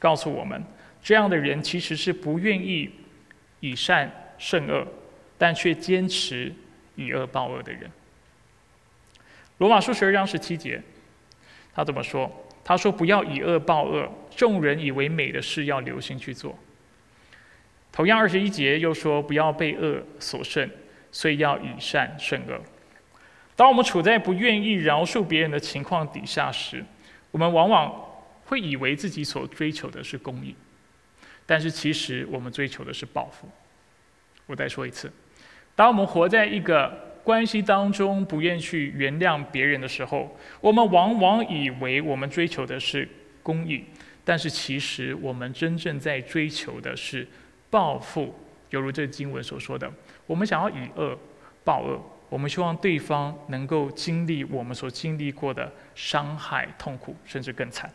[0.00, 0.60] 告诉我们。
[1.04, 2.90] 这样的人其实是不愿意
[3.60, 4.84] 以善胜恶，
[5.36, 6.50] 但却坚持
[6.96, 7.88] 以恶报恶的人。
[9.58, 10.82] 罗马书十二章十七节，
[11.74, 12.30] 他怎么说？
[12.64, 16.58] 他说：“不要以恶报恶，众人以为美的事要留心去做。”
[17.92, 20.68] 同样二十一节又说：“不要被恶所胜，
[21.12, 22.58] 所以要以善胜恶。”
[23.54, 26.82] 当我们处在不愿意饶恕别人的情况底下时，
[27.30, 27.94] 我们往往
[28.46, 30.54] 会以为自己所追求的是公义。
[31.46, 33.48] 但是其实我们追求的是报复。
[34.46, 35.10] 我再说一次，
[35.74, 43.08] 当我们活在一个关系当中，不愿去原谅别人的时候，我们往往以为我们追求的是
[43.42, 43.84] 公义，
[44.24, 47.26] 但是其实我们真正在追求的是
[47.70, 48.34] 报复。
[48.70, 49.90] 犹如这经文所说的，
[50.26, 51.16] 我们想要以恶
[51.62, 57.90] 报恶，我们希望对方能够经历我们所经历过的伤害、痛苦，甚至更惨。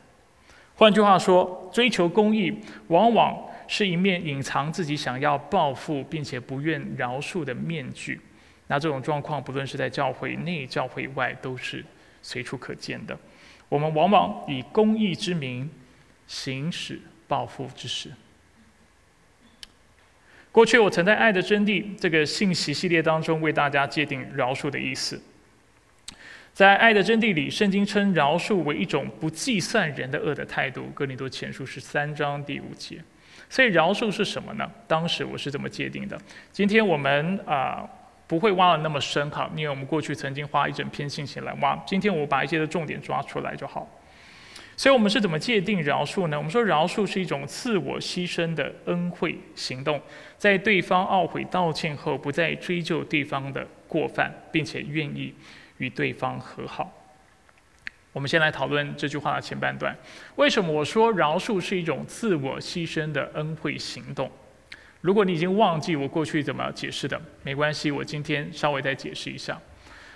[0.79, 3.37] 换句话说，追求公义往往
[3.67, 8.21] 是一面隐藏自己想要报复并且不愿饶恕的面具。
[8.67, 11.83] 那这种状况，不论是在教会内、教会外，都是
[12.21, 13.19] 随处可见的。
[13.67, 15.69] 我们往往以公义之名
[16.27, 18.13] 行使报复之事。
[20.49, 25.21] 过去我曾在《爱的真谛》这个信息系列当中为大家界定饶恕的意思。
[26.59, 30.91] 在《爱的真谛》里，圣经称饶恕为一种不计算人的恶的态度。
[30.93, 32.97] 哥林多前书是三章第五节。
[33.47, 34.69] 所以饶恕是什么呢？
[34.85, 36.19] 当时我是怎么界定的。
[36.51, 37.87] 今天我们啊
[38.27, 41.81] 不会挖的那么深哈，因为我们过去曾经花一整篇信息来挖。
[41.87, 43.89] 今天我把一些的重点抓出来就好。
[44.75, 46.35] 所以我们是怎么界定饶恕呢？
[46.35, 50.01] 我们说饶恕是一种自我牺牲的恩惠行动，
[50.37, 55.33] 在对方懊悔道歉后，不再追究对方的过犯，并且愿意。
[55.79, 56.89] 与对方和好。
[58.11, 59.95] 我们先来讨论这句话的前半段。
[60.35, 64.31] 为什么我说饶恕是一种自我牺牲的恩惠行动？
[65.01, 69.57] 如果你已经忘记我过去怎么解释的，没关系，我今天稍微再解释一下。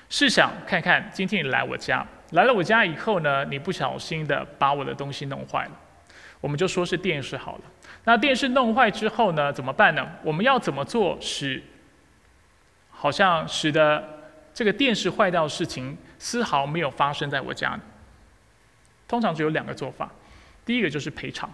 [0.09, 5.79] 试想看看，今天你来我家，来了我家以后呢，你不小心的把我的东西弄坏了。
[6.41, 7.61] 我们就说是电视好了。
[8.05, 10.05] 那电视弄坏之后呢，怎么办呢？
[10.23, 11.63] 我们要怎么做使
[12.89, 14.22] 好像使得？
[14.53, 17.81] 这个电视坏掉的事情丝毫没有发生在我家里。
[19.07, 20.11] 通常只有两个做法，
[20.65, 21.51] 第一个就是赔偿，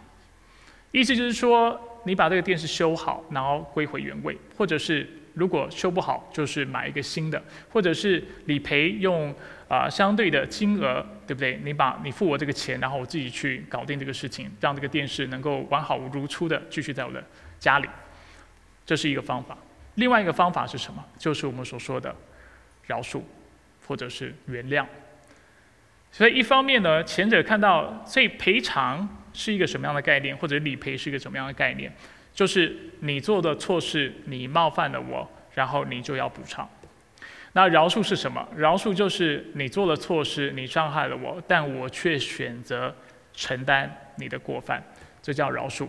[0.92, 9.34] 意思就是说你把这个电视修好，然后归回原位，或者是如果修不好，就是买一个新的，或者是理赔用
[9.68, 11.60] 啊相对的金额，对不对？
[11.64, 17.22] 你把你付我这个钱，然后我自己去搞定这个事情，让这个电视能够完好如初的继续在我的
[17.60, 17.90] 家里，
[18.86, 19.58] 这是一个方法。
[19.96, 21.04] 另外一个方法是什么？
[21.18, 22.16] 就是我们所说的。
[22.90, 23.22] 饶恕，
[23.88, 24.84] 或者是原谅。
[26.12, 31.94] 所以一方面呢，前者看到，所以赔偿是一个什么样的概念，或者理赔是一个什么样的概念？
[32.34, 36.68] 就是你做的错事，你冒犯了我，然后你就要补偿。
[37.54, 38.48] 那饶恕是什么？
[38.56, 42.96] 饶恕就是你做了错事，你伤害了我，但我却选择
[43.34, 44.84] 承担你的过犯，
[45.22, 45.88] 这叫饶恕。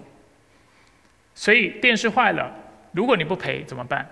[1.34, 2.54] 所以电视坏了，
[2.92, 4.06] 如果你不赔怎么办？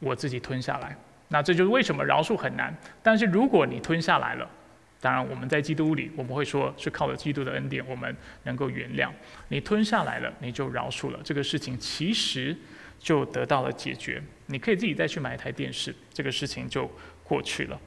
[0.00, 0.94] 我自己吞下来。
[1.28, 2.74] 那这就是为什么饶恕很难。
[3.02, 4.48] 但是如果你吞下来了，
[5.00, 9.10] 当然，我们在基督里，我们会说是靠着基督的恩典，我们能够原谅
[9.48, 12.56] 你吞下来了，你就饶恕了这个事情，其实
[12.98, 14.22] 就得到了解决。
[14.46, 16.90] 你可以自己再去买一台电视，这个事情就
[17.22, 17.78] 过去了。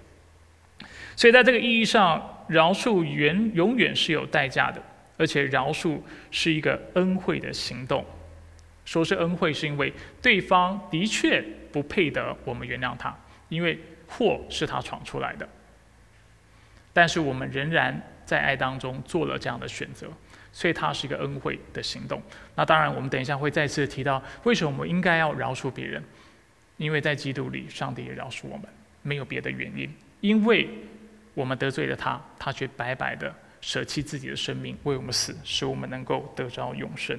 [1.16, 4.82] 所以，在这个意义上，饶恕原永远是有代价的，
[5.18, 6.00] 而且饶恕
[6.32, 8.06] 是一个恩惠的行动。
[8.86, 13.16] 说是恩惠，是因为对方的确不配得我们原谅他，
[13.50, 15.48] 因为祸是他闯出来的。
[16.94, 20.08] 但是我们仍然在爱当中做了这样的选择，
[20.52, 22.22] 所以它是一个恩惠的行动。
[22.56, 26.04] 那当然，我们等一下会再次提到，为什么我们应该要饶恕别人？
[26.78, 28.66] 因为在基督里，上帝也饶恕我们，
[29.04, 29.94] 没有别的原因。
[30.22, 30.68] 因为
[31.34, 37.18] 我们得罪了他，他却白白的舍弃自己的生命为我们死，使我们能够得着永生。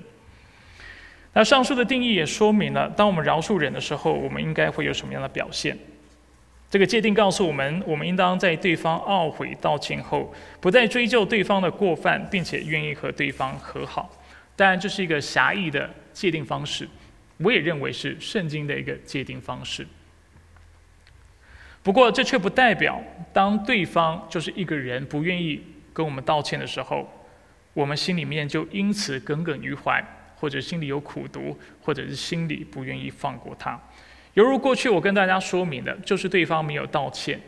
[1.32, 5.78] 那上述的定义也说明了，当我们饶恕人的时候，我们应该会有什么样的表现？
[6.70, 14.08] 这个界定告诉我们，我们应当在对方懊悔道歉后，不再追究对方的过犯，并且愿意和对方和好。
[14.54, 16.88] 当然，这是一个狭义的界定方式，
[17.38, 19.84] 我也认为是圣经的一个界定方式。
[21.82, 23.02] 不过，这却不代表
[23.32, 25.60] 当对方就是一个人不愿意
[25.92, 27.10] 跟我们道歉的时候，
[27.74, 30.02] 我们心里面就因此耿耿于怀。
[30.36, 33.78] 或者心里有苦毒，或者是心里不愿意放过他，
[34.34, 37.40] 犹如过去我跟大家说明的，就是对方没有道歉，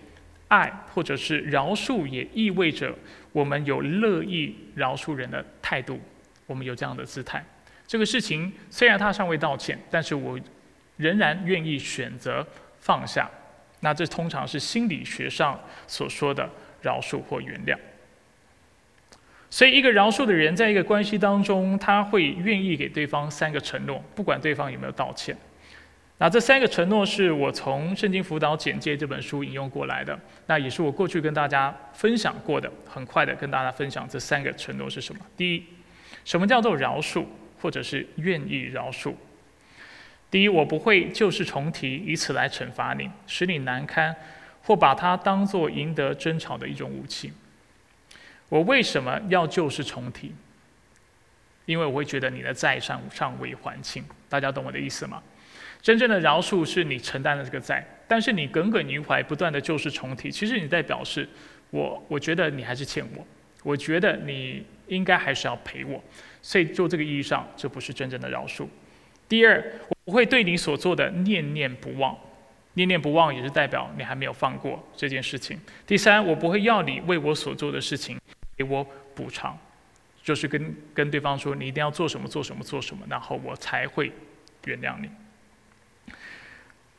[0.49, 2.93] 爱或者是饶恕，也意味着
[3.33, 6.01] 我们有乐意饶恕人的态度，
[6.47, 7.45] 我们有这样的姿态。
[7.87, 10.39] 这个事情虽然他尚未道歉，但是我
[10.97, 12.47] 仍然愿意选择
[12.81, 13.31] 放下。
[13.81, 16.49] 那这通常是心理学上所说的
[16.81, 17.77] 饶恕或原谅。
[19.51, 25.37] 所以，一个饶恕的人，在一个关系当中，他会愿意给对方三个承诺，不管对方有没有道歉。
[26.23, 32.71] 那这三个承诺是我从《圣经辅导简介》这本书引用过来的，那也是我过去跟大家分享过的。
[32.89, 35.21] 很快的跟大家分享这三个承诺是什么？
[35.37, 35.65] 第一，
[36.25, 37.25] 什么叫做饶恕，
[37.61, 39.13] 或者是愿意饶恕？
[40.31, 44.15] 第一，我不会旧事重提，以此来惩罚你，使你难堪，
[44.63, 47.33] 或把它当做赢得争吵的一种武器。
[48.49, 50.33] 我为什么要旧事重提？
[51.67, 54.05] 因为我会觉得你的债尚尚未还清。
[54.29, 55.21] 大家懂我的意思吗？
[55.83, 61.29] 真正的饶恕是你承担了这个债，但是你耿耿于怀，不断的旧事重提，其实你在表示
[61.71, 63.27] 我，我觉得你还是欠我，
[63.65, 66.03] 我觉得你应该还是要赔我。
[66.41, 68.67] 所以就这个意义上，这不是真正的饶恕。
[69.29, 72.17] 第二，我不会对你所做的念念不忘。
[72.75, 75.61] 念念不忘也是代表你还没有放过这件事情。
[75.87, 78.19] 第三，我不会要你为我所做的事情。
[78.57, 79.59] 给我补偿，
[80.23, 84.13] 就是跟跟对方说，你一定要做什么做什么做什么，然后我才会
[84.67, 85.09] 原谅你。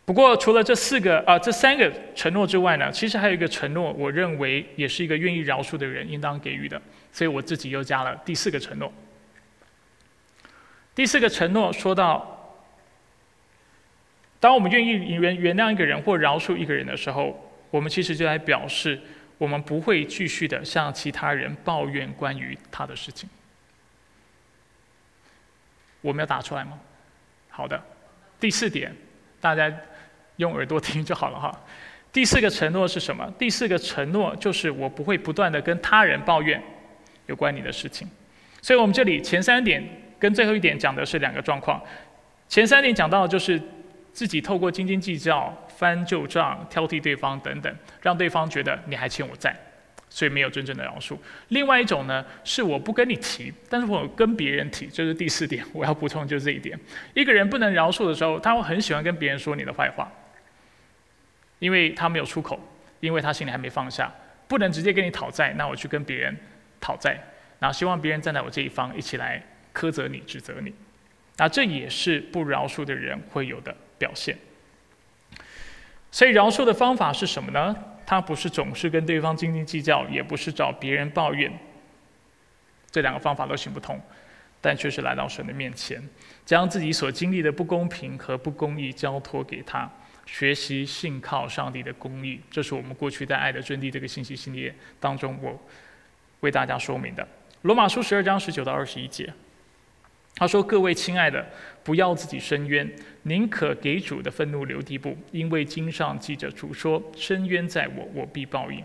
[0.06, 8.92] 不过除了这四个啊这三个承诺之外呢，其实还有一个承诺，我认为也是一个愿意饶恕的人应当给予的，所以我自己又加了第四个承诺。
[10.94, 12.60] 第四个承诺说到，
[14.40, 19.00] 当我们愿意原原谅一个人或饶恕一个人的时候，我们其实就在表示。
[19.40, 23.28] 我们不会继续的向其他人抱怨关于他的事情。
[26.00, 26.80] 我们要打出来吗？
[27.50, 27.84] 好的，
[28.40, 28.96] 第四点，
[29.42, 29.70] 大家
[30.38, 31.52] 用耳朵听就好了哈。
[32.12, 33.32] 第四个承诺是什么？
[33.38, 36.62] 第四个承诺就是我不会不断的跟他人抱怨
[37.28, 38.08] 有关你的事情。
[38.62, 39.84] 所以我们这里前三点
[40.20, 41.82] 跟最后一点讲的是两个状况。
[42.48, 43.62] 前三点讲到的就是
[44.12, 45.58] 自己透过斤斤计较。
[45.76, 49.54] 翻旧账、挑剔对方等等，让对方觉得你还欠我债，
[50.08, 51.18] 所以没有真正的饶恕。
[51.50, 56.80] 另外一种呢，是我不跟你提，但是我跟别人提，这是第四点，我要补充就是这一点。
[57.16, 60.10] 一个人不能饶恕的时候，他会很喜欢跟别人说你的坏话，
[61.64, 62.60] 因为他没有出口，
[63.00, 64.14] 因为他心里还没放下，
[64.50, 66.38] 不能直接跟你讨债，那我去跟别人
[66.82, 67.18] 讨债，
[67.58, 69.42] 然后希望别人站在我这一方，一起来
[69.74, 70.74] 苛责你、指责你，
[71.38, 74.38] 那这也是不饶恕的人会有的表现。
[76.12, 77.74] 所以饶恕的方法是什么呢？
[78.06, 81.50] 他不是总是跟对方斤斤计较，也不是找别人抱怨，
[82.92, 83.98] 这两个方法都行不通，
[84.60, 86.04] 但却是来到神的面前，
[86.46, 89.90] 将自己所经历的不公平和不公义交托给他，
[90.26, 92.40] 学习信靠上帝的公义。
[92.52, 95.60] 这是我们过去在《爱的真谛》这个信息系列当中，我
[96.42, 97.28] 为大家说明的。
[97.62, 99.34] 罗马书十二章十九到二十一节。
[100.36, 101.46] 他说：“各位亲爱的，
[101.84, 108.84] 不要自己伸冤，宁可给主的愤怒留地步，因为经上记着主说：‘伸冤在我，我必报应。’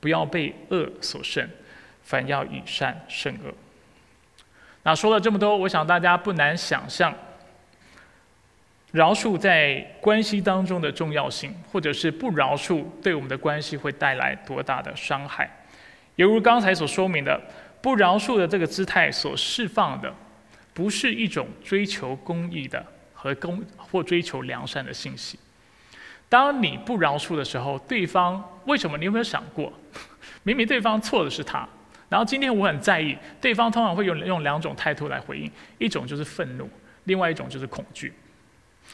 [0.00, 1.46] 不要被恶所胜，
[2.02, 3.52] 反要以善胜恶。”
[4.84, 7.14] 那说了这么多，我想大家不难想象，
[8.92, 15.50] 饶恕在关系当中的重要性，或者是不饶恕对我们的关系会带来多大的伤害。
[16.14, 17.38] 犹如刚才所说明的，
[17.82, 20.14] 不饶恕的这个姿态所释放的，
[20.72, 22.82] 不是一种追求公义的
[23.12, 25.38] 和公或追求良善的信息。
[26.28, 28.96] 当你不饶恕的时候，对方为什么？
[28.96, 29.72] 你有没有想过，
[30.42, 31.68] 明明对方错的是他，
[32.08, 36.68] 然后今天我很在意，对方通常会用用两种态度来回应，一种就是愤怒，
[37.04, 38.12] 另外一种就是恐惧。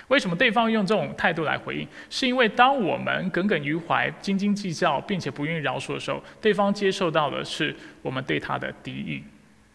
[0.09, 1.88] 为什么对方用这种态度来回应？
[2.11, 9.22] 是因为当我们耿耿于怀、斤斤计较，并且不愿意饶恕的时候，对方接受到的是我们对他的敌意。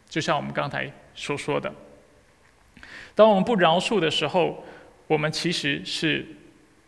[0.07, 1.73] 就像我们刚才所说的，
[3.15, 4.63] 当我们不饶恕的时候，
[5.07, 6.25] 我们其实是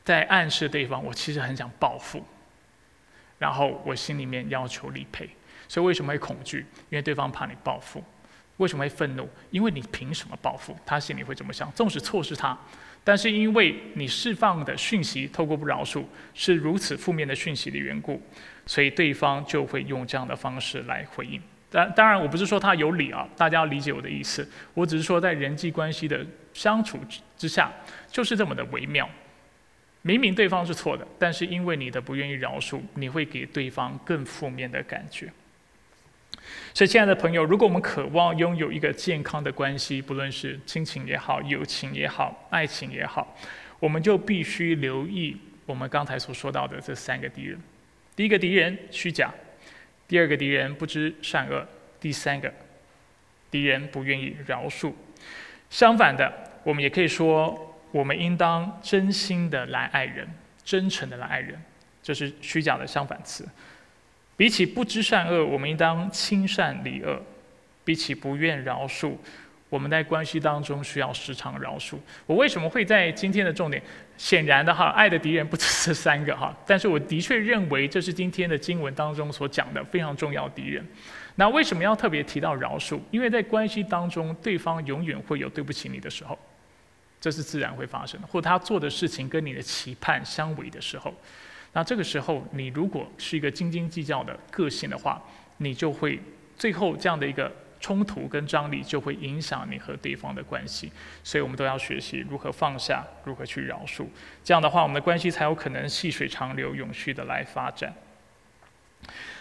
[0.03, 2.23] 在暗示对方：我其实很想报复，
[3.37, 5.29] 然后我心里面要求理赔。
[5.67, 6.65] 所以为什么会恐惧？
[6.89, 8.03] 因为对方怕你报复。
[8.57, 9.29] 为什么会愤怒？
[9.51, 10.75] 因为你凭什么报复？
[10.85, 11.71] 他心里会怎么想？
[11.71, 12.57] 纵使错是他。
[13.09, 16.03] 但是因为你释放的讯息透过不饶恕
[16.35, 18.21] 是如此负面的讯息的缘故，
[18.67, 21.41] 所以对方就会用这样的方式来回应。
[21.71, 24.47] 当当然，我不是说他有理啊，大家要理解我的意思。
[24.75, 26.99] 我只是说在人际关系的相处
[27.35, 27.71] 之下，
[28.11, 29.09] 就是这么的微妙。
[30.03, 35.33] 明明对方是错的，但是因为你的不愿意饶恕，你会给对方更负面的感觉。
[36.73, 43.35] 所以，亲爱的朋友，如果我们渴望拥有一个健康的关系，不论是亲情也好、友情也好、爱情也好，
[43.79, 45.35] 我们就必须留意
[45.65, 47.59] 我们刚才所说到的这三个敌人：
[48.15, 49.33] 第一个敌人虚假，
[50.07, 51.67] 第二个敌人不知善恶，
[51.99, 52.51] 第三个
[53.51, 54.93] 敌人不愿意饶恕。
[55.69, 56.31] 相反的，
[56.63, 60.27] 我们也可以说，我们应当真心的来爱人，
[60.63, 61.61] 真诚的来爱人，
[62.01, 63.47] 这是虚假的相反词。
[64.39, 67.19] 比起不知善恶，我们应当亲善离恶；
[67.83, 69.11] 比起不愿饶恕，
[69.67, 71.97] 我们在关系当中需要时常饶恕。
[72.25, 73.83] 我为什么会在今天的重点？
[74.17, 80.87] 显然的哈，爱的敌人不止这三个哈，但是我的确认为这是今天的经文当中所讲的非常重要敌人。
[81.35, 82.97] 那为什么要特别提到饶恕？
[83.11, 86.39] 因为在关系当中，对方永远会有对不起你的时候，
[87.19, 91.13] 这是自然会发生的，或他做的事情跟你的期盼相违的时候。
[91.73, 95.21] 那这个时候，你如果是一个斤斤计较的个性的话，
[95.57, 96.19] 你就会
[96.57, 100.91] 最后这样的一个冲突跟张力就会影响你和对方的关系。
[101.23, 104.05] 所以我们都要学习如何放下，如何去饶恕。
[104.43, 107.93] 这样的话，我们的关系才有可能细水长流、永续的来发展。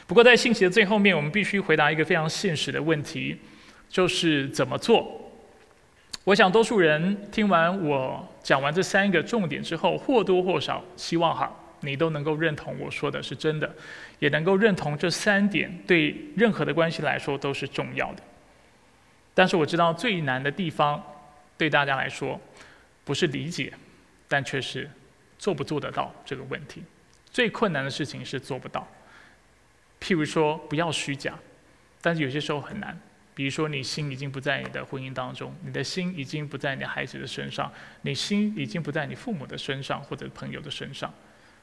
[0.07, 3.39] 不过在信息的最后面，我们必须回答一个非常现实的问题，
[3.89, 5.33] 就是怎么做？
[6.25, 11.51] 我想多数人听完我讲完这三个重点之后，或多或少希望哈。
[11.81, 13.75] 你都能够认同我说的是真的，
[14.19, 18.23] 也能够认同这三点对任何的关系来说都是重要的。
[19.35, 21.03] 但是我知道最难的地方，
[21.57, 22.41] 对大家来说，
[23.05, 23.73] 不是理解，
[24.27, 24.91] 但却是
[25.39, 26.83] 做不做得到这个问题。
[27.31, 28.87] 最困难的事情是做不到。
[30.01, 31.35] 譬如说，不要虚假，
[32.01, 32.99] 但是有些时候很难。
[33.35, 37.73] 比如说，你心已经不在你的婚姻当中，你的心已经不在你孩子的身上，
[38.03, 41.15] 你心已经不在你父母的身上或者朋友的身上。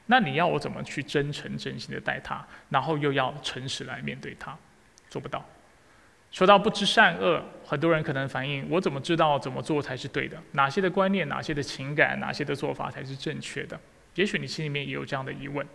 [0.06, 4.56] 那你要我怎么去真诚真心的待他，然后又要诚实来面对他，
[5.10, 5.44] 做不到。
[6.32, 10.36] 说到不知善恶，很多人可能反映：我怎么知道怎么做才是对的？
[10.52, 13.78] 哪些的观念、哪些的情感、哪些的做法才是正确的？
[14.14, 15.66] 也许你心里面也有这样的疑问。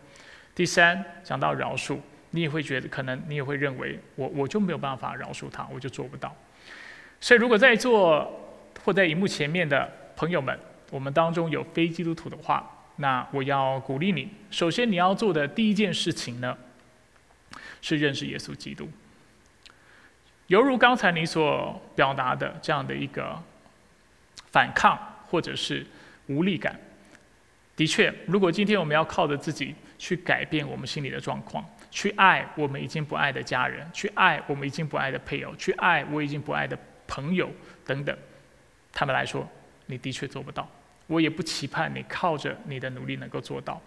[0.54, 1.98] 第三，讲到饶恕，
[2.32, 6.36] 你也会觉得，可能你也会认为，我我就没有办法饶恕他，我就做不到。
[7.20, 8.30] 所以，如果在座
[8.84, 10.58] 或在荧幕前面的朋友们，
[10.92, 16.58] 我们当中有非基督徒的话，那我要鼓励你，首先你要做的第一件事情呢，
[17.82, 18.90] 是认识耶稣基督。
[20.48, 23.42] 犹如刚才你所表达的这样的一个
[24.52, 25.86] 反抗或者是
[26.28, 26.78] 无力感，
[27.76, 36.78] 的确，如果今天我们要靠着自己去改变我们心里的状况，去爱我们已经不爱的家人，去爱我们已经不爱的配偶，去爱我已经不爱的
[37.08, 37.50] 朋友
[37.86, 38.16] 等等，
[38.92, 39.48] 他们来说，
[39.86, 40.70] 你的确做不到。
[41.12, 43.80] 我也不期盼你靠着你的努力能够做到，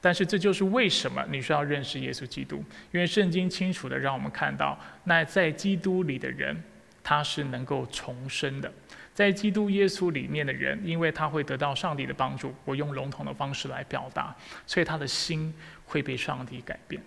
[0.00, 2.56] 但是这就是为什么你需要认识耶稣基督，
[2.90, 6.60] 因为圣经清楚的让我们看到，那在基督里的人，
[7.04, 8.72] 他是能够重生的，
[9.14, 14.34] 在基督耶稣里面的人，因为他会得到上帝的帮助，我用笼统的方式来表达，
[14.66, 15.54] 所以他的心
[15.86, 17.00] 会被上帝改变。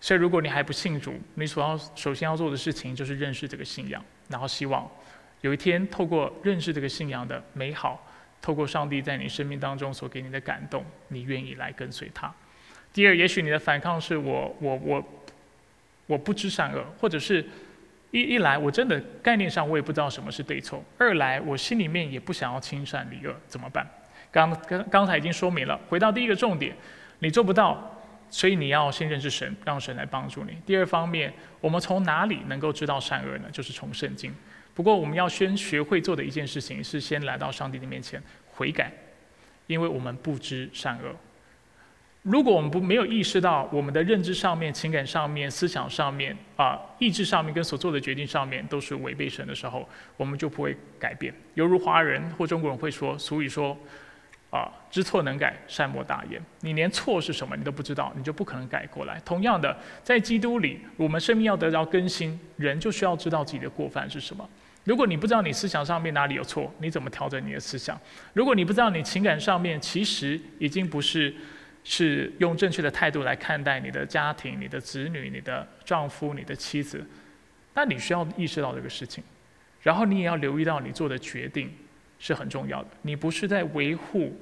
[0.00, 4.88] 所以如果你还不信主，你所要首先要做的事情就是认识这个信仰，然后希望
[5.40, 8.08] 有一天透过认识这个信仰的美好。
[8.42, 12.30] 透过上帝在你生命当中所给你的感动，你愿意来跟随他。
[12.92, 15.04] 第二，也许你的反抗是我我我
[16.06, 17.42] 我不知善恶，或者是
[18.10, 23.88] 一一来我真的概念上我也不知道什么是对错；二来我心里面也不想要亲善离恶，怎么办？
[24.30, 26.74] 刚刚刚才已经说明了，回到第一个重点，
[27.20, 27.96] 你做不到，
[28.28, 30.56] 所以你要先认识神，让神来帮助你。
[30.66, 33.48] 第二方面，我们从哪里能够知道善恶呢？
[33.52, 34.34] 就是从圣经。
[34.74, 38.92] 不过我们要先学会做的一件事情是先来到上帝的面前悔改，
[39.66, 41.14] 因为我们不知善恶。
[42.22, 51.34] 如果我们不没有意识到我们的认知上面、情感上面、思想上面啊、意志上面跟所做的决定上面都是违背神的时候，我们就不会改变。
[51.54, 53.76] 犹如华人或中国人会说俗语说。
[54.52, 56.38] 啊，知错能改，善莫大焉。
[56.60, 59.18] 你连错是什么你都不知道，你就不可能改过来。
[59.24, 64.46] 同样的，在基督里，我们生命要得到更新，人就需要知道自己的过犯是什么。
[64.84, 68.00] 如果你不知道你思想上面哪里有错，你怎么调整你的思想？
[68.32, 71.34] 如果你不知道你情感上面其实已经不是
[71.84, 77.04] 是用正确的态度来看待你的家庭、你的子女、你的丈夫、你的妻子，
[77.74, 79.22] 那你需要意识到这个事情，
[79.82, 81.70] 然后你也要留意到你做的决定。
[82.24, 82.88] 是很重要的。
[83.02, 84.32] 你不是在维护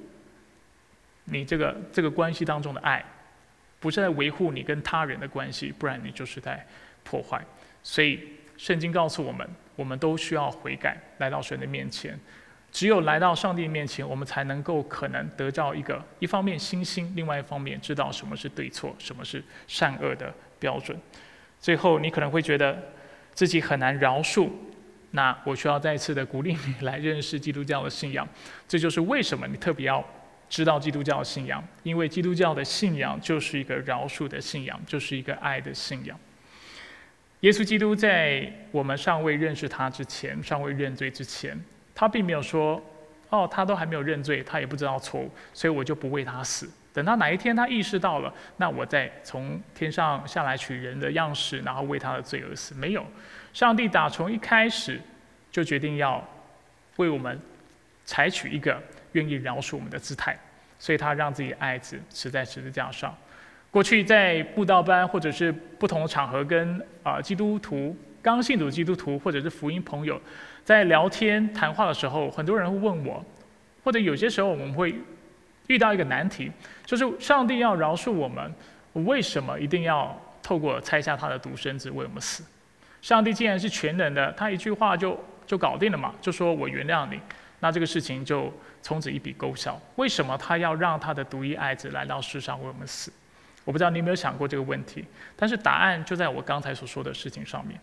[1.23, 3.03] 你这个这个关系当中的爱，
[3.79, 6.63] 不是在维护你跟他人的关系，不然你就是在
[7.03, 7.43] 破坏。
[7.81, 8.19] 所以
[8.55, 12.19] 圣经告诉我们，我们都需要悔改，来到神的面前。
[12.71, 20.97] 只有来到上帝面前，我们才能够可能得到一个一方面信心，另外一方面知道什么是对错，什么是善恶的标准。
[21.59, 22.81] 最后，你可能会觉得
[23.33, 24.49] 自己很难饶恕。
[25.11, 28.25] 那我需要再次的鼓励你来认识基督教的信仰，
[28.65, 30.01] 这就是为什么你特别要
[30.47, 36.17] 知道基督教的信仰，因为基督教的信仰就是一个饶恕的信仰，就是一个爱的信仰。
[37.41, 41.59] 耶稣基督在我们尚未认识他之前，尚未认罪之前，
[41.95, 42.81] 他并没有说
[43.29, 46.69] ：“哦，他都还没有认罪，他也不知道错误，所以我就不为他死。
[46.93, 53.03] 等到哪一天他意识到了，那我再从天上下来取人的样式，然后为他的罪而死。”没有。
[53.53, 55.01] 上帝打从一开始
[55.51, 56.23] 就决定要
[56.97, 57.39] 为我们
[58.05, 58.79] 采取一个
[59.13, 60.37] 愿意饶恕我们的姿态，
[60.77, 63.17] 所以他让自己爱子死在十字架上。
[63.71, 65.49] 过去在布道班或者是
[65.79, 70.21] 不同场合，跟啊基督徒刚信主基督徒或者是福音朋友
[70.65, 73.25] 在聊天谈话的时候，很多人会问我，
[73.83, 74.93] 或者有些时候我们会
[75.67, 76.51] 遇到一个难题，
[76.85, 78.53] 就是上帝要饶恕我们，
[79.05, 82.43] 为什么一定要透过拆下他的独生子为我们死？
[83.01, 85.17] 上帝既然是全能的，他一句话就
[85.47, 87.17] 就搞定了嘛，就说我原谅你，
[87.61, 89.79] 那这个事情就从此一笔勾销。
[89.95, 93.09] 为什么他要让他的独一爱子来到世上为我们死？
[93.63, 95.05] 我不知道你有没有想过这个问题，
[95.35, 97.79] 但是答案就在我刚才所说的事情上面，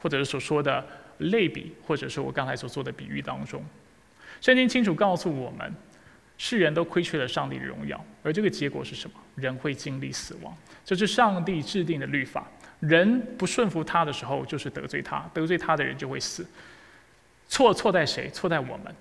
[0.00, 0.84] 或者是所说的
[1.18, 3.64] 类比，或者是我刚才所做的比喻当中。
[4.40, 5.72] 圣经清楚告诉我们，
[6.36, 9.16] 世人都亏缺了上帝的荣耀，而这个结果是什么？
[9.36, 12.46] 人会经历死亡，这是上帝制定的律法。
[12.80, 16.46] 人不顺服他的时候，就是得罪他；得罪他的人就会死。
[17.48, 18.28] 错错在谁？
[18.30, 18.94] 错在我们。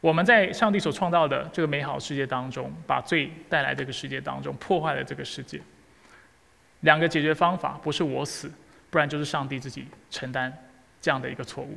[0.00, 5.60] 我们在上帝所创造的这个美好世界当中，把罪带来这个世界当中，破坏了这个世界。
[6.80, 8.50] 两个解决方法，不是我死，
[8.88, 10.50] 不然就是上帝自己承担
[11.00, 11.76] 这样的一个错误。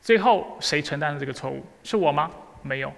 [0.00, 1.64] 最后谁承担了这个错误？
[1.84, 2.30] 是我吗？
[2.62, 2.92] 没有，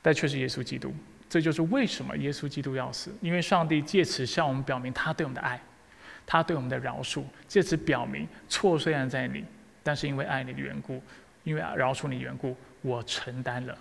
[0.00, 0.94] 但却是耶稣基督。
[1.28, 5.60] 这就是为什么耶稣基督要死，因为上帝借此向我们表明他对我们的爱，
[6.24, 9.44] 他对我们的饶恕，借此表明错虽然在你，
[9.82, 11.02] 但是因为爱你的缘故，
[11.42, 13.76] 因为饶恕你缘故，我承担了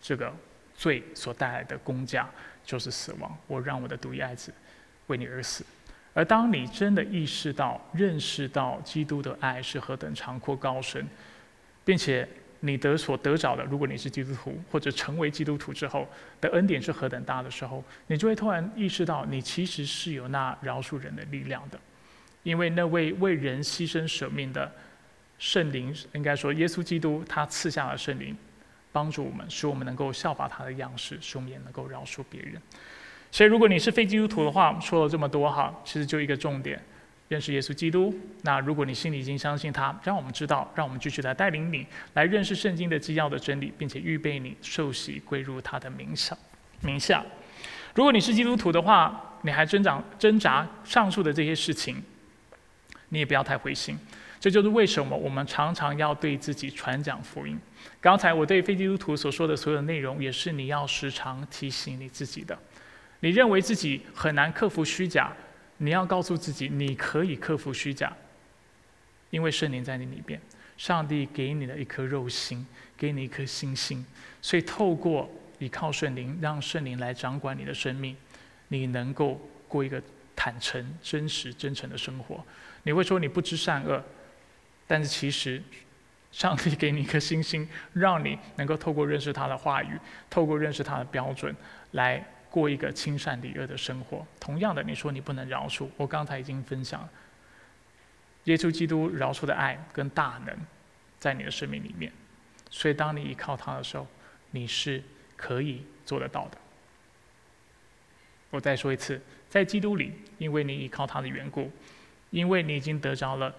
[0.00, 0.32] 这个
[0.76, 2.28] 罪所带来的公价，
[2.64, 3.36] 就是死亡。
[3.46, 4.52] 我让我的独一爱子
[5.08, 5.64] 为你而死。
[6.14, 11.06] 而当你真的意识到、认识到基督的爱是何等长阔高深，
[11.84, 12.28] 并且。
[12.60, 16.08] 你得所得着的，如果你是基督徒或者成为基督徒之后
[16.40, 21.78] 的恩典是何等大的时候，你就会突然意识到，你其实是有那饶恕人的力量的，
[22.42, 24.72] 因为那位为人牺牲舍命的
[25.38, 28.36] 圣灵，应该说耶稣基督，他赐下了圣灵，
[28.92, 32.60] 帮助我们，使我们能够效法他的样式，使我们也能够饶恕别人。
[33.30, 36.80] 所以，如果你是非基督徒的话，说了这么多哈，其实就一个重点。
[37.28, 38.16] 认识耶稣基督。
[38.42, 41.84] 那如果你心里已经相信他，让我们知道，让我们继续来带领你
[42.14, 46.38] 来认识圣经的基要的真理，并且预备你受洗归入他的名下。
[46.82, 47.24] 名下。
[47.94, 52.00] 如果你是基督徒的话，你还挣扎挣扎上述的这些事情，
[53.08, 53.98] 你也不要太灰心。
[54.46, 57.58] 这就是为什么我们常常要对自己传讲福音。
[58.00, 62.56] 刚才我对非基督徒所说的所有内容，也是你要时常提醒你自己的。
[63.18, 65.32] 你认为自己很难克服虚假？
[65.78, 68.16] 你要告诉自己，你可以克服虚假，
[69.30, 70.40] 因为圣灵在你里边。
[70.76, 72.64] 上帝给你的一颗肉心，
[72.96, 74.06] 给你一颗心心，
[74.40, 75.28] 所以透过
[75.58, 78.16] 依靠圣灵，让圣灵来掌管你的生命，
[78.68, 80.00] 你能够过一个
[80.36, 82.40] 坦诚、真实、真诚的生活。
[82.84, 84.00] 你会说你不知善恶，
[84.86, 85.62] 但是其实，
[86.30, 89.98] 上帝给你一颗星星，让你能够透过认识他的话语，
[90.30, 91.54] 透过认识他的标准，
[91.92, 92.24] 来。
[92.48, 94.26] 过一个亲善礼恶的生活。
[94.40, 97.06] 同样的，你说你不能饶恕，我刚才已经分享，
[98.44, 100.56] 耶稣基督饶恕的爱跟大能
[101.18, 102.10] 在你的生命里面，
[102.70, 104.06] 所以当你依靠他的时候，
[104.52, 105.02] 你是
[105.36, 106.56] 可以做得到的。
[108.48, 109.20] 我再说一次，
[109.50, 111.70] 在基督里，因为你依靠他的缘故，
[112.30, 113.54] 因为你已经得着了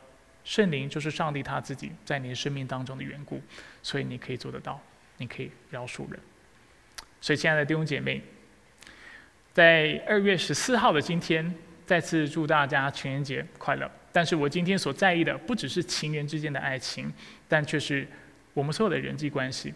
[0.48, 3.42] 圣灵，就是上帝他自己在你生命当中的缘故，
[3.84, 4.82] 所以你可以做得到，
[5.18, 6.18] 你可以饶恕人。
[7.20, 8.22] 所以，亲爱的弟兄姐妹，
[9.52, 11.54] 在二月十四号的今天，
[11.86, 13.92] 再次祝大家情人节快乐。
[14.14, 17.12] 但是我今天所在意的，不只是情人之间的爱情，
[17.50, 18.08] 但却是
[18.54, 19.74] 我们所有的人际关系。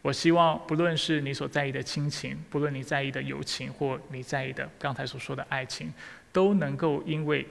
[0.00, 5.92] 我希望，不论是你所在意的亲情，不论你在意的友情，或你在意的刚才所说的爱情，
[6.32, 7.46] 都能够因为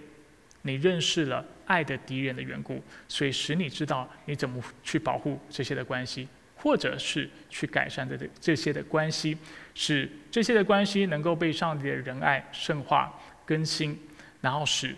[0.65, 9.37] 你认识了爱的敌人的缘故，所以使你知道你怎么去保护这些的关系，或者是去改善这这些的关系，
[9.75, 13.13] 使这些的关系能够被上帝的仁爱圣化
[13.45, 13.95] 更新，
[14.41, 14.95] 然后使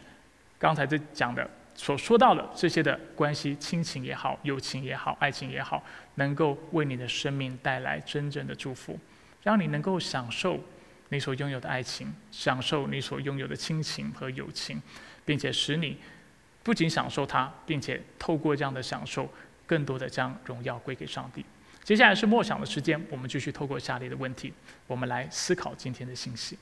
[0.58, 1.48] 刚才这讲的。
[1.80, 5.84] 所说到的这些的关系，亲情也好，友情也好，爱情也好，
[6.16, 9.00] 能够为你的生命带来真正的祝福，
[9.44, 10.60] 让你能够享受
[11.10, 14.82] 你所拥有的爱情，享受你所拥有的亲情和友情，
[15.28, 15.98] 并且使你
[16.64, 19.30] 不仅享受它，并且透过这样的享受，
[19.66, 21.46] 更多的将荣耀归给上帝。
[21.84, 24.54] 接下来是默想的时间，我们继续透过下列的问题，
[24.88, 26.58] 我们来思考今天的信息。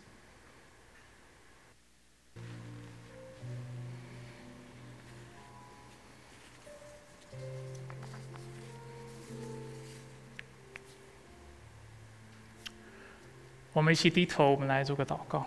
[13.74, 15.46] 我们一起低头，我们来做个祷告。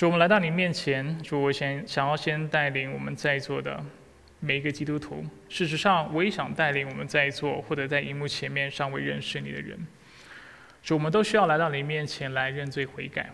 [0.00, 3.84] 主，我们来到你面前，主，我先想要先带领我们在座的
[4.38, 5.22] 每一个基督徒。
[5.50, 9.78] 事实上，我也想带领我们在座或者在荧幕前面尚未认识你的人。
[10.82, 13.30] 主，我们都需要来到你面前来认罪悔改，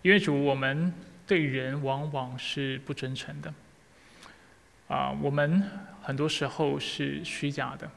[0.00, 0.94] 因为主，我们
[1.26, 3.52] 对人往往是不真诚的。
[4.88, 5.62] 啊，我们
[6.00, 7.90] 很多时候是虚假的。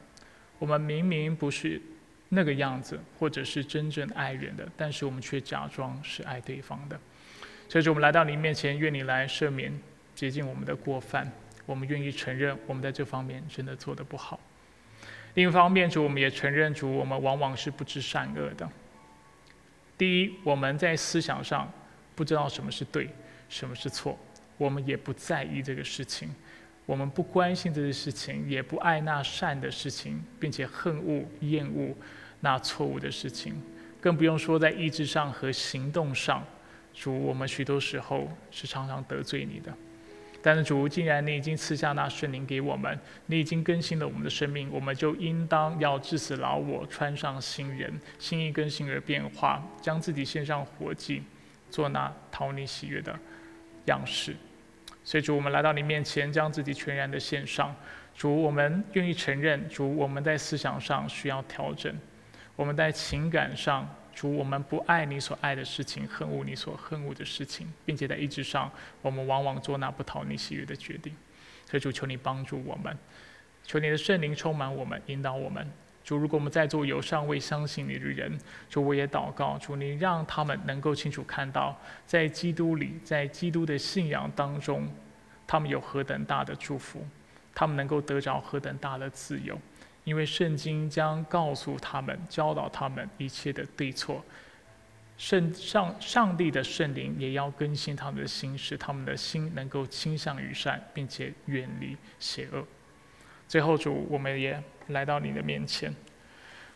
[0.58, 1.80] 我们明明不是
[2.28, 7.00] 那个样子，或者是真正爱人的，但是我们却假装是爱对方的。
[7.72, 9.72] 所以，我们来到你面前，愿你来赦免、
[10.14, 11.32] 洁净我们的过犯。
[11.64, 14.38] 我们愿意承认，我们在这方面真的做得不好。
[15.32, 18.68] 另一方面，主，我们也承认，主，我们往往是不知善恶的。
[19.96, 21.72] 第一，我们在思想上
[22.14, 23.08] 不知道什么是对，
[23.48, 24.18] 什么是错，
[24.58, 26.28] 我们也不在意这个事情。
[26.84, 31.96] 我们不关心这些事情，也不爱那善的事情，并且恨恶、厌恶
[32.40, 33.54] 那错误的事情，
[33.98, 36.44] 更不用说在意志上和行动上，
[36.94, 39.72] 主，我们许多时候是常常得罪你的。
[40.44, 51.22] 但是主，既然你已经赐下那圣灵给我们，你已经更新了我们的生命，我们就应当要致死老我，穿上新人，心意更新而变化，将自己献上活祭，
[51.70, 53.16] 做那讨你喜悦的
[53.86, 54.34] 样式。
[55.04, 57.72] 所以主，我们来到你面前，将自己全然的献上。
[58.14, 61.94] 主，我们愿意承认，主，我们在思想上需要调整；
[62.56, 71.14] 我们在情感上，主，我们不爱你所爱的事情，恨恶你所恨恶的事情，并且在意志上，我们往往做那不讨你喜悦的决定。
[71.68, 72.96] 所以主，求你帮助我们，
[73.64, 75.66] 求你的圣灵充满我们，引导我们。
[76.04, 78.36] 主，如果我们在座有尚未相信你的人，
[78.68, 84.88] 主，我也祷告，主，你让他们能够清楚看到，在基督里，在基督的信仰当中，
[85.46, 87.06] 他们有何等大的祝福，
[87.54, 89.56] 他们能够得着何等大的自由，
[90.04, 94.24] 因为圣经将告诉他们，教导他们一切的对错。
[95.16, 102.64] 圣上上帝的圣灵也要更新他们的心，使他们的心能够倾向于善，并且远离邪恶。
[103.46, 104.62] 最后，主，我们也。
[104.88, 105.94] 来到你的面前，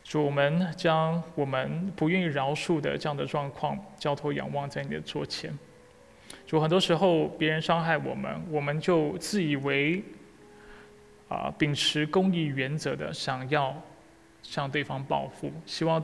[0.05, 5.53] 主，我们将我们不愿意饶恕的这样的状况交托仰望在你的桌前。
[6.47, 10.03] 主，很多时候别人伤害我们，我们就自以为
[11.29, 13.75] 啊，秉持公义原则的想要
[14.43, 16.03] 向对方报复，希望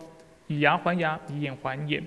[0.48, 2.04] 以牙还牙，以眼还眼。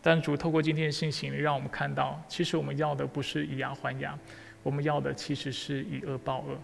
[0.00, 4.16] 但主透过今天的信息，让我们看到，其实我们要的不是以牙还牙，
[4.62, 6.56] 我们要的其实是以恶报恶，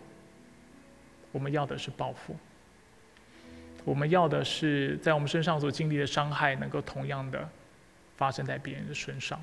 [1.32, 2.36] 我们要的是报复。
[3.84, 7.48] 我们要的是，在我们身上所经历的伤害，能够同样的
[8.16, 9.40] 发生在别人的身上。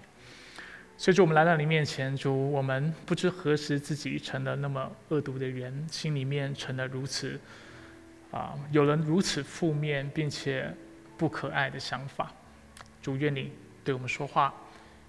[1.02, 7.40] 随着我们来到你面前，主，我们不知何时自己成了那么恶毒的人，心里面成了如此
[8.32, 10.70] 啊，有了如此负面并且
[11.18, 12.30] 不可爱的想法。
[13.02, 14.54] 主，愿你对我们说话，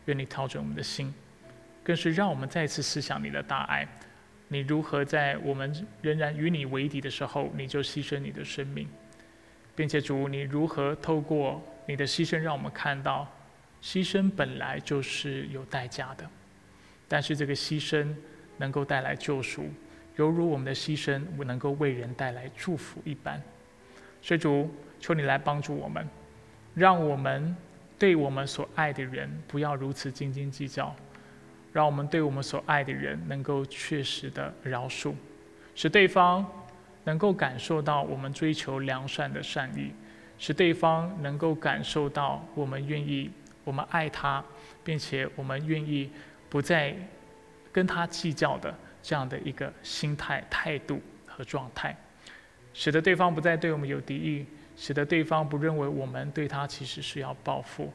[0.05, 1.12] 愿你调整我们的心，
[1.82, 3.84] 更是让我们再次思想你的大爱。
[4.47, 8.86] 你如何在我们仍然与你为敌的时候，你就牺牲你的生命。
[9.74, 13.28] 并且主，你如何透过你的牺牲，让我们看到，
[13.82, 16.28] 牺牲本来就是有代价的，
[17.08, 18.06] 但是这个牺牲
[18.58, 19.70] 能够带来救赎，
[20.16, 23.42] 犹如我们的牺牲能够为人带来祝福一般。
[24.22, 24.70] 所以主，
[25.00, 26.06] 求你来帮助我们，
[26.74, 27.56] 让我们
[27.98, 30.94] 对我们所爱的人不要如此斤斤计较，
[31.72, 35.14] 让我们对我们所爱的人能够确实的饶恕，
[35.74, 36.46] 使对方
[37.04, 39.90] 能够感受到我们追求良善的善意，
[40.38, 43.30] 使对方能够感受到我们愿意，
[43.64, 44.44] 我们爱他，
[44.82, 46.11] 并且我们愿意
[46.48, 46.94] 不再
[47.72, 51.96] 跟他计较的这样的一个心态、态度和状态。
[52.72, 54.46] 使得对方不再对我们有敌意，
[54.76, 57.92] 使得对方不认为我们对他其实是要报复，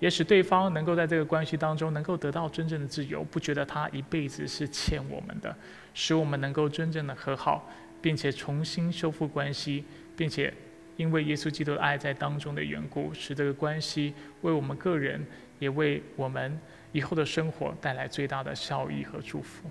[0.00, 5.56] 也使对方能够在这个关系当中能够得到真正的自由，不觉得他一辈子是欠我们的，
[5.94, 7.70] 使我们能够真正的和好，
[8.02, 9.84] 并且重新修复关系，
[10.16, 10.52] 并且
[10.98, 15.24] 因为耶稣基督的爱在当中的缘故，使这个关系为我们个人，
[15.60, 19.70] 也为我们以后的生活带来最大的效益和祝福。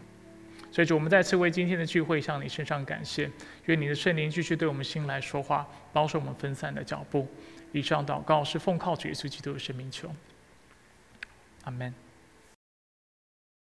[0.72, 3.30] 所以，主，我们再次为今天的聚会向你身上感谢，
[3.66, 7.28] 愿你的圣灵继续对我们心来说话，保守我们分散的脚步。
[7.74, 10.10] 以上祷告是奉靠主耶稣基督的圣名求，
[11.66, 12.07] 阿门。